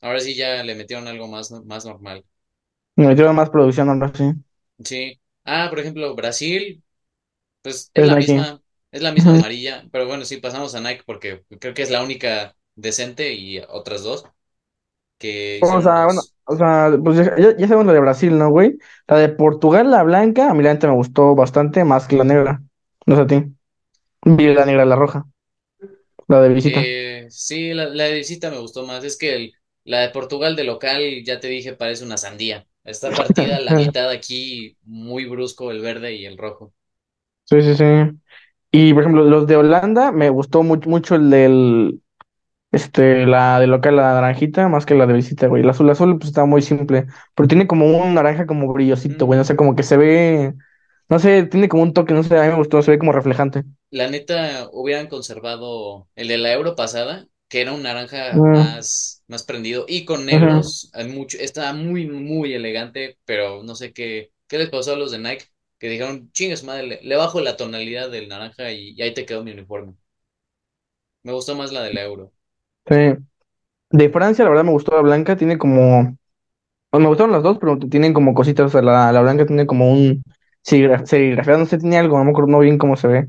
[0.00, 2.24] Ahora sí ya le metieron algo más, más normal.
[2.96, 4.32] Me metieron más producción ahora sí.
[4.84, 5.20] Sí.
[5.44, 6.82] Ah, por ejemplo, Brasil,
[7.62, 8.16] pues es Es la Nike.
[8.16, 8.62] misma,
[8.92, 9.34] es la misma Ujú.
[9.34, 9.86] amarilla.
[9.92, 14.02] Pero bueno, sí, pasamos a Nike porque creo que es la única decente y otras
[14.04, 14.24] dos
[15.18, 18.38] que O hicieron sea, bueno, o sea, pues ya, ya, ya sabemos la de Brasil,
[18.38, 18.76] ¿no, güey?
[19.06, 22.24] La de Portugal, la blanca, a mí la neta me gustó bastante más que la
[22.24, 22.62] negra.
[23.06, 23.38] No sé a ti.
[24.40, 25.26] Vi la negra la roja,
[26.28, 26.86] la de visita.
[26.86, 29.04] Eh, sí, la, la de visita me gustó más.
[29.04, 29.52] Es que el-
[29.84, 32.66] la de Portugal de local, ya te dije, parece una sandía.
[32.84, 36.72] Está partida la mitad aquí, muy brusco el verde y el rojo.
[37.44, 37.84] Sí, sí, sí.
[38.72, 42.02] Y por ejemplo, los de Holanda, me gustó mucho, mucho el del,
[42.72, 45.62] este, la de local, la naranjita, más que la de visita, güey.
[45.62, 49.38] El azul, azul, pues está muy simple, pero tiene como un naranja como brillosito, güey.
[49.38, 50.54] No sé, como que se ve,
[51.08, 53.12] no sé, tiene como un toque, no sé, a mí me gustó, se ve como
[53.12, 53.64] reflejante.
[53.90, 59.22] La neta, hubieran conservado el de la Euro pasada, que era un naranja Mm, más,
[59.28, 60.90] más prendido y con negros.
[60.94, 65.12] hay mucho, estaba muy, muy elegante, pero no sé qué, qué les pasó a los
[65.12, 65.46] de Nike,
[65.78, 69.24] que dijeron, chingas madre, le, le bajo la tonalidad del naranja y, y ahí te
[69.26, 69.94] quedó mi uniforme.
[71.24, 72.32] Me gustó más la de la Euro.
[72.86, 72.94] Sí.
[73.90, 76.16] De Francia, la verdad me gustó la blanca, tiene como,
[76.90, 79.66] pues me gustaron las dos, pero tienen como cositas, o sea, la, la blanca tiene
[79.66, 80.22] como un
[80.64, 83.28] serigra- serigrafiado, no sé, tiene algo, no me acuerdo no bien cómo se ve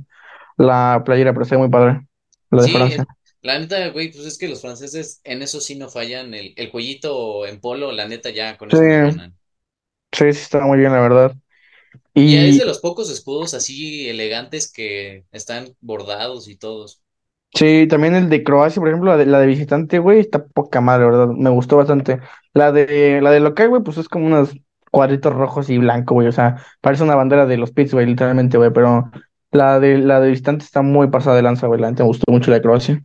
[0.58, 2.08] la playera, pero se ve muy padre,
[2.52, 3.06] la de Sí, Francia.
[3.42, 6.34] La neta, güey, pues es que los franceses en eso sí no fallan.
[6.34, 9.38] El, el cuellito en polo, la neta, ya con Sí, eso me ganan.
[10.12, 11.36] sí, sí, está muy bien, la verdad.
[12.14, 17.02] Y es de los pocos escudos así elegantes que están bordados y todos.
[17.54, 20.82] sí, también el de Croacia, por ejemplo, la de, la de visitante, güey, está poca
[20.82, 21.28] madre, ¿verdad?
[21.30, 22.20] Me gustó bastante.
[22.54, 24.56] La de, la de local, güey, pues es como unos
[24.96, 28.58] cuadritos rojos y blanco, güey, o sea, parece una bandera de los Pits, güey, literalmente,
[28.58, 29.12] güey, pero
[29.52, 32.32] la de, la de visitante está muy pasada de lanza, güey, la neta me gustó
[32.32, 33.04] mucho la de Croacia.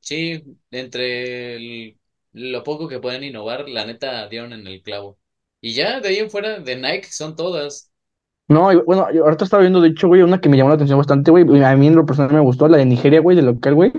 [0.00, 1.98] Sí, entre el-
[2.32, 5.18] lo poco que pueden innovar, la neta dieron en el clavo.
[5.60, 7.92] Y ya de ahí en fuera de Nike son todas.
[8.48, 10.74] No, y bueno, yo ahorita estaba viendo, de hecho, güey, una que me llamó la
[10.74, 13.36] atención bastante, güey, y a mí en lo personal me gustó, la de Nigeria, güey,
[13.36, 13.92] de local, güey,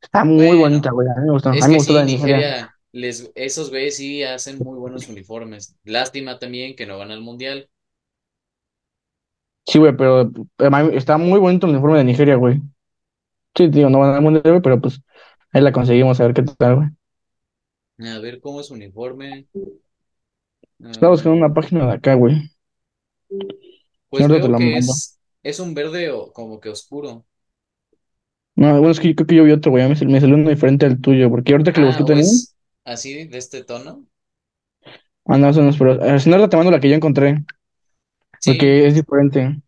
[0.00, 2.38] está muy bonita, güey, a mí me gustó, a mí me gustó la de Nigeria.
[2.38, 5.76] Nigeria, les, esos güeyes sí hacen muy buenos uniformes.
[5.84, 7.70] Lástima también que no van al mundial.
[9.66, 12.62] Sí, güey, pero eh, está muy bonito el uniforme de Nigeria, güey.
[13.56, 15.00] Sí, tío, no van al mundial, güey, pero pues
[15.52, 16.88] ahí la conseguimos, a ver qué tal, güey.
[17.98, 19.48] A ver cómo es su uniforme.
[20.90, 22.50] Estaba buscando una página de acá, güey.
[24.08, 24.78] pues te la que mando.
[24.78, 27.26] es, es un verde o como que oscuro.
[28.54, 30.34] No, bueno, es que yo creo que yo vi otro, güey, me, sal- me salió
[30.36, 32.55] uno diferente al tuyo, porque ahorita que lo busqué Ah, o también, es
[32.86, 34.08] así de este tono.
[35.26, 37.44] ah, no, eso no es, pero eh, si no, te mando la que yo encontré,
[38.38, 39.60] Sí, porque es diferente.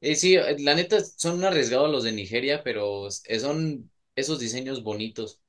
[0.00, 4.82] eh, sí, eh, la neta son arriesgados los de Nigeria, pero eh, son esos diseños
[4.82, 5.40] bonitos.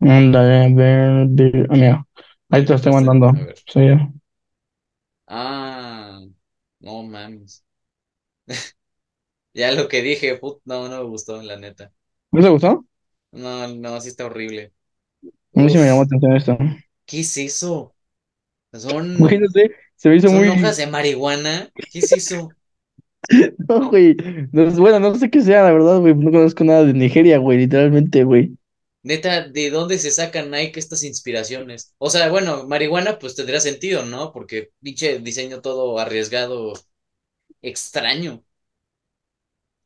[0.00, 2.06] Ándale, a ver, ah, mira,
[2.50, 3.32] ahí Me te lo estoy mandaste, mandando.
[3.32, 3.64] a ver.
[3.66, 3.80] Sí.
[5.26, 6.20] Ah,
[6.80, 7.64] no mames.
[9.54, 11.92] Ya lo que dije, put, no, no me gustó, la neta.
[12.30, 12.84] ¿No te gustó?
[13.32, 14.72] No, no, sí está horrible.
[15.54, 16.58] A mí sí me llamó Uf, atención esto.
[17.06, 17.94] ¿qué es eso?
[18.72, 20.78] Son, sé, se me hizo son hojas muy...
[20.78, 21.72] de marihuana.
[21.90, 22.56] ¿Qué es eso?
[23.68, 24.16] No, güey,
[24.52, 27.58] no, bueno, no sé qué sea, la verdad, güey, no conozco nada de Nigeria, güey,
[27.58, 28.56] literalmente, güey.
[29.04, 31.94] Neta, ¿de dónde se sacan Nike estas inspiraciones?
[31.98, 34.32] O sea, bueno, marihuana pues tendría sentido, ¿no?
[34.32, 36.72] Porque pinche diseño todo arriesgado,
[37.62, 38.44] extraño.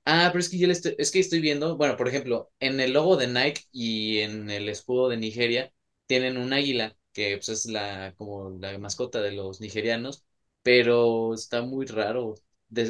[0.09, 2.79] Ah, pero es que yo le estoy, es que estoy viendo, bueno, por ejemplo, en
[2.81, 5.73] el logo de Nike y en el escudo de Nigeria
[6.07, 10.25] tienen un águila, que pues es la, como la mascota de los nigerianos,
[10.63, 12.35] pero está muy raro.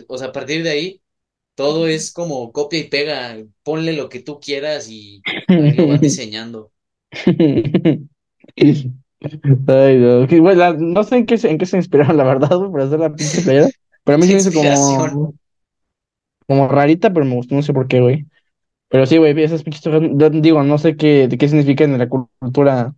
[0.08, 1.02] O sea, a partir de ahí,
[1.54, 5.24] todo es como copia y pega, ponle lo que tú quieras y
[5.60, 6.72] ahí lo van diseñando.
[9.68, 10.26] Ay, no.
[10.78, 13.42] no sé en qué se, en qué se inspiraron, la verdad, para hacer la pinche
[13.42, 13.70] playera.
[14.04, 15.34] Pero a mí sí me hizo como,
[16.46, 18.26] como rarita, pero me gustó, no sé por qué, güey.
[18.88, 21.98] Pero sí, güey, esas pinches hojas, yo digo, no sé qué, de qué significan en
[22.00, 22.94] la cultura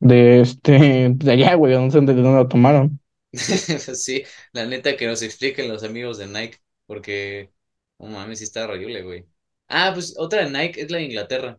[0.00, 3.00] de este, de allá, güey, no sé de dónde lo tomaron.
[3.96, 7.52] Sí, la neta que nos expliquen los amigos de Nike, porque,
[7.98, 9.26] no mames, sí está horrible, güey.
[9.68, 11.58] Ah, pues otra de Nike es la de Inglaterra.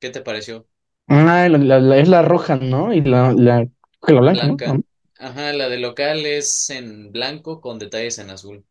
[0.00, 0.68] ¿Qué te pareció?
[1.08, 2.92] Ah, la, la- la- es la roja, ¿no?
[2.92, 3.66] Y la, la,
[4.06, 4.62] que la blanca, ¿no?
[4.62, 4.82] Blanca.
[5.18, 8.66] Ajá, la de local es en blanco con detalles en azul.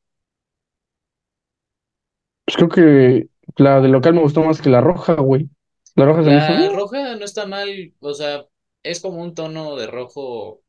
[2.45, 3.27] Pues creo que
[3.57, 5.49] la de local me gustó más que la roja, güey.
[5.95, 6.53] La roja se me hizo.
[6.53, 6.75] La "Mm".
[6.75, 8.45] roja no está mal, o sea,
[8.83, 10.63] es como un tono de rojo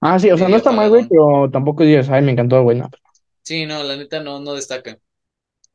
[0.00, 1.08] Ah, sí, o sea, no medio está mal, güey, apagadón.
[1.08, 2.78] pero tampoco digas, ay, me encantó, güey.
[2.78, 2.90] No,
[3.42, 4.98] Sí, no, la neta no, no destaca.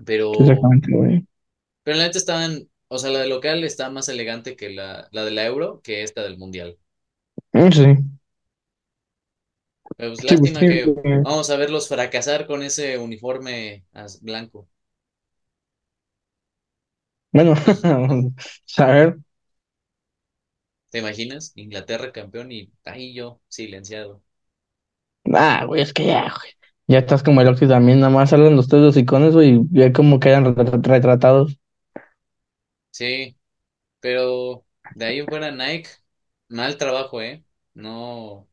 [0.05, 1.25] Pero, exactamente, güey.
[1.83, 5.25] pero la neta estaban, o sea, la de local está más elegante que la, la
[5.25, 6.77] de la Euro que esta del Mundial.
[7.53, 7.85] Mm, Sí,
[9.95, 10.65] Pero pues sí, pues lástima sí.
[10.65, 11.23] que güey.
[11.23, 13.85] vamos a verlos fracasar con ese uniforme
[14.21, 14.67] blanco.
[17.33, 17.53] Bueno,
[18.77, 19.17] a ver.
[20.91, 21.51] ¿Te imaginas?
[21.57, 24.23] Inglaterra campeón y ahí yo silenciado.
[25.33, 26.51] Ah, güey, es que ya, güey.
[26.87, 29.79] Ya estás como el Oxy también, nada más salen los tres los iconos, güey, y
[29.79, 31.57] ya como quedan retra- retratados.
[32.91, 33.37] Sí,
[34.01, 34.65] pero
[34.95, 35.89] de ahí en fuera Nike,
[36.49, 37.45] mal trabajo, ¿eh?
[37.73, 38.49] No,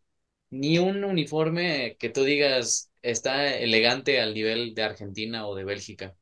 [0.50, 6.16] ni un uniforme que tú digas está elegante al nivel de Argentina o de Bélgica.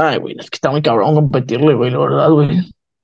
[0.00, 2.48] Ay, güey, es que está muy cabrón competirle, güey, la verdad, güey.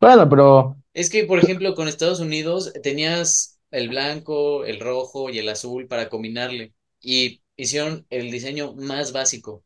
[0.00, 5.38] Bueno, pero, Es que, por ejemplo, con Estados Unidos tenías el blanco, el rojo y
[5.38, 9.64] el azul para combinarle y hicieron el diseño más básico.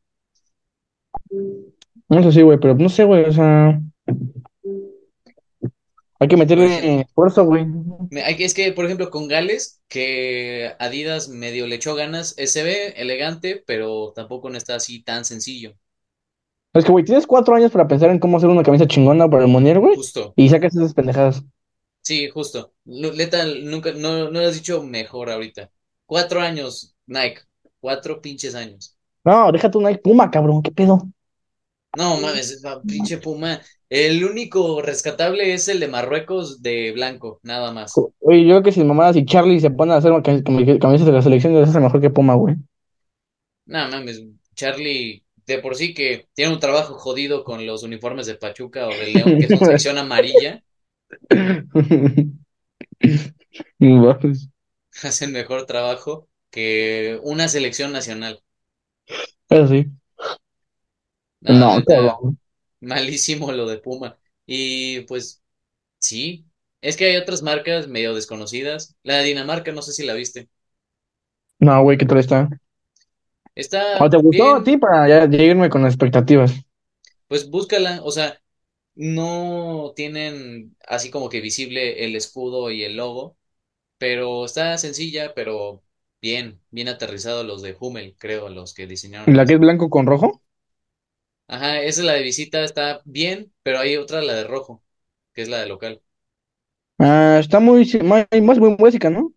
[2.08, 3.80] no sé si, güey, pero no sé, güey, o sea,
[6.18, 7.66] hay que meterle esfuerzo, güey.
[8.10, 13.62] Es que, por ejemplo, con Gales, que Adidas medio le echó ganas, se ve elegante,
[13.66, 15.74] pero tampoco no está así tan sencillo.
[16.76, 19.44] Es que, güey, tienes cuatro años para pensar en cómo hacer una camisa chingona para
[19.44, 21.44] el Mundial, güey, Justo, y sacas esas pendejadas.
[22.02, 22.74] sí, justo.
[22.84, 25.70] Neta, nunca, no, no lo has dicho mejor ahorita.
[26.06, 27.40] Cuatro años, Nike,
[27.80, 28.96] cuatro pinches años.
[29.24, 31.02] No, déjate una Puma, cabrón, ¿qué pedo?
[32.00, 33.60] No mames, va, pinche Puma.
[33.88, 37.92] El único rescatable es el de Marruecos de blanco, nada más.
[38.20, 41.06] Oye, yo creo que si mamá, si Charlie se pone a hacer cam- cam- camisas
[41.06, 42.56] de la selección, ser mejor que Puma, güey.
[43.66, 44.20] Nada mames,
[44.54, 48.98] Charlie, de por sí que tiene un trabajo jodido con los uniformes de Pachuca o
[48.98, 50.62] de León, que son sección amarilla,
[55.02, 58.42] hacen mejor trabajo que una selección nacional.
[59.48, 59.86] Eso sí.
[61.40, 62.36] Nada, No,
[62.80, 64.18] malísimo lo de Puma.
[64.46, 65.42] Y pues
[66.00, 66.46] sí,
[66.82, 68.96] es que hay otras marcas medio desconocidas.
[69.02, 70.48] La de Dinamarca, no sé si la viste.
[71.58, 72.48] No, güey, ¿qué tal está?
[74.02, 76.52] ¿O te gustó a ti para ya irme con expectativas?
[77.28, 78.00] pues búscala.
[78.04, 78.40] O sea,
[78.94, 83.38] no tienen así como que visible el escudo y el logo,
[83.98, 85.84] pero está sencilla, pero
[86.22, 90.06] bien, bien aterrizado los de Hummel, creo, los que diseñaron ¿La que es blanco con
[90.06, 90.42] rojo?
[91.48, 94.82] Ajá, esa es la de visita, está bien, pero hay otra, la de rojo,
[95.32, 96.02] que es la de local.
[96.98, 99.32] Ah, está muy, más, más muy básica, ¿no?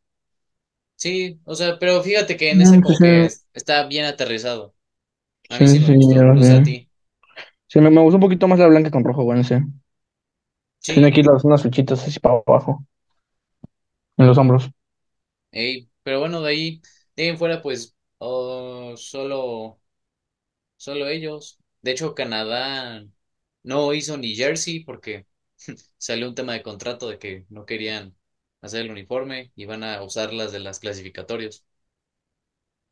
[0.99, 3.87] Sí, o sea, pero fíjate que en esa Mm, Sí, como sí, que es- está
[3.87, 4.75] bien aterrizado.
[5.49, 6.89] A mí sí sí, me sí, gustó, no sé a ti.
[7.67, 9.63] Sí, me, me gustó un poquito más la blanca con rojo, güey, no sé.
[10.91, 12.85] Tiene Sí, aquí las, unas flechitas así para abajo,
[14.17, 14.69] en los hombros.
[15.51, 16.81] ey, pero bueno, de ahí,
[17.15, 19.79] de ahí en fuera, pues, oh, solo,
[20.77, 21.59] solo ellos.
[21.83, 23.05] De hecho, Canadá
[23.63, 25.27] no hizo ni jersey porque
[25.99, 28.17] salió un tema de contrato de que no querían
[28.61, 31.65] hacer el uniforme y van a usar las de las clasificatorios.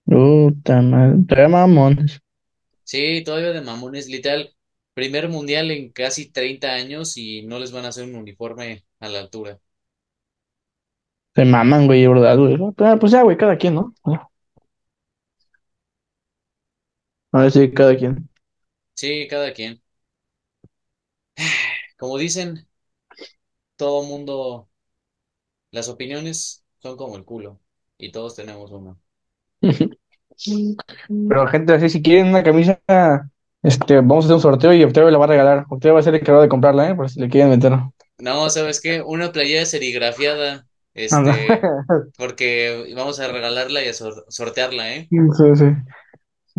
[0.05, 2.11] Puta madre, trae mamones.
[2.84, 4.55] Sí, todavía de mamones, literal,
[4.95, 9.09] primer mundial en casi 30 años y no les van a hacer un uniforme a
[9.09, 9.59] la altura.
[11.36, 12.57] Se maman, güey, verdad, güey.
[12.80, 13.93] Ah, Pues ya, güey, cada quien, ¿no?
[17.32, 18.30] A ver si cada quien.
[18.95, 19.82] Sí, cada quien.
[21.97, 22.68] Como dicen,
[23.76, 24.70] todo mundo,
[25.72, 27.59] las opiniones son como el culo
[27.97, 28.99] y todos tenemos uno.
[31.28, 32.80] Pero gente, así, si quieren una camisa,
[33.63, 35.65] este, vamos a hacer un sorteo y Octavio la va a regalar.
[35.70, 36.95] Octavio va a ser el encargado de comprarla, ¿eh?
[36.95, 37.74] Por si le quieren meter.
[38.18, 39.01] No, ¿sabes qué?
[39.01, 41.70] Una playera serigrafiada, este,
[42.18, 45.11] porque vamos a regalarla y a sor- sortearla, ¿eh?
[45.11, 45.65] Sí, sí.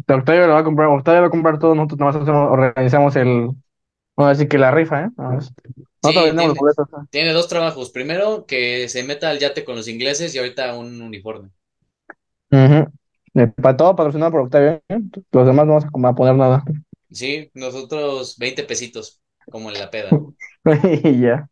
[0.09, 3.17] Octavio la va a comprar, Octavio va a comprar todo, nosotros nada más hacemos- organizamos
[3.17, 3.51] el,
[4.19, 5.11] vamos a decir que la rifa, ¿eh?
[5.17, 5.55] Nosotros
[6.03, 6.89] Sí, tiene, boletos.
[6.93, 7.07] ¿eh?
[7.11, 7.91] tiene dos trabajos.
[7.91, 11.51] Primero, que se meta al yate con los ingleses y ahorita un uniforme.
[13.35, 15.01] Eh, Para todo patrocinado por Octavio, ¿eh?
[15.33, 16.65] Los demás no vamos a poner nada.
[17.11, 20.23] Sí, nosotros 20 pesitos, como en la peda.
[21.05, 21.49] Y ya.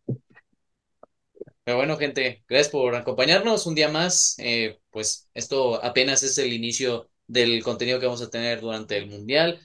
[1.64, 4.36] Pero bueno, gente, gracias por acompañarnos un día más.
[4.38, 9.08] Eh, pues esto apenas es el inicio del contenido que vamos a tener durante el
[9.08, 9.60] Mundial.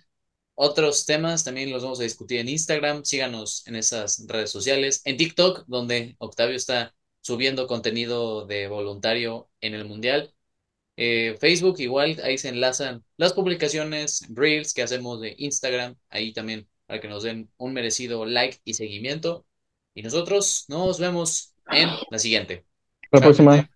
[0.56, 3.04] Otros temas también los vamos a discutir en Instagram.
[3.04, 5.02] Síganos en esas redes sociales.
[5.06, 10.34] En TikTok, donde Octavio está subiendo contenido de voluntario en el Mundial.
[10.98, 15.96] Eh, Facebook, igual, ahí se enlazan las publicaciones, Reels que hacemos de Instagram.
[16.10, 19.46] Ahí también para que nos den un merecido like y seguimiento.
[19.96, 22.66] Y nosotros nos vemos en la siguiente.
[23.12, 23.70] La próxima.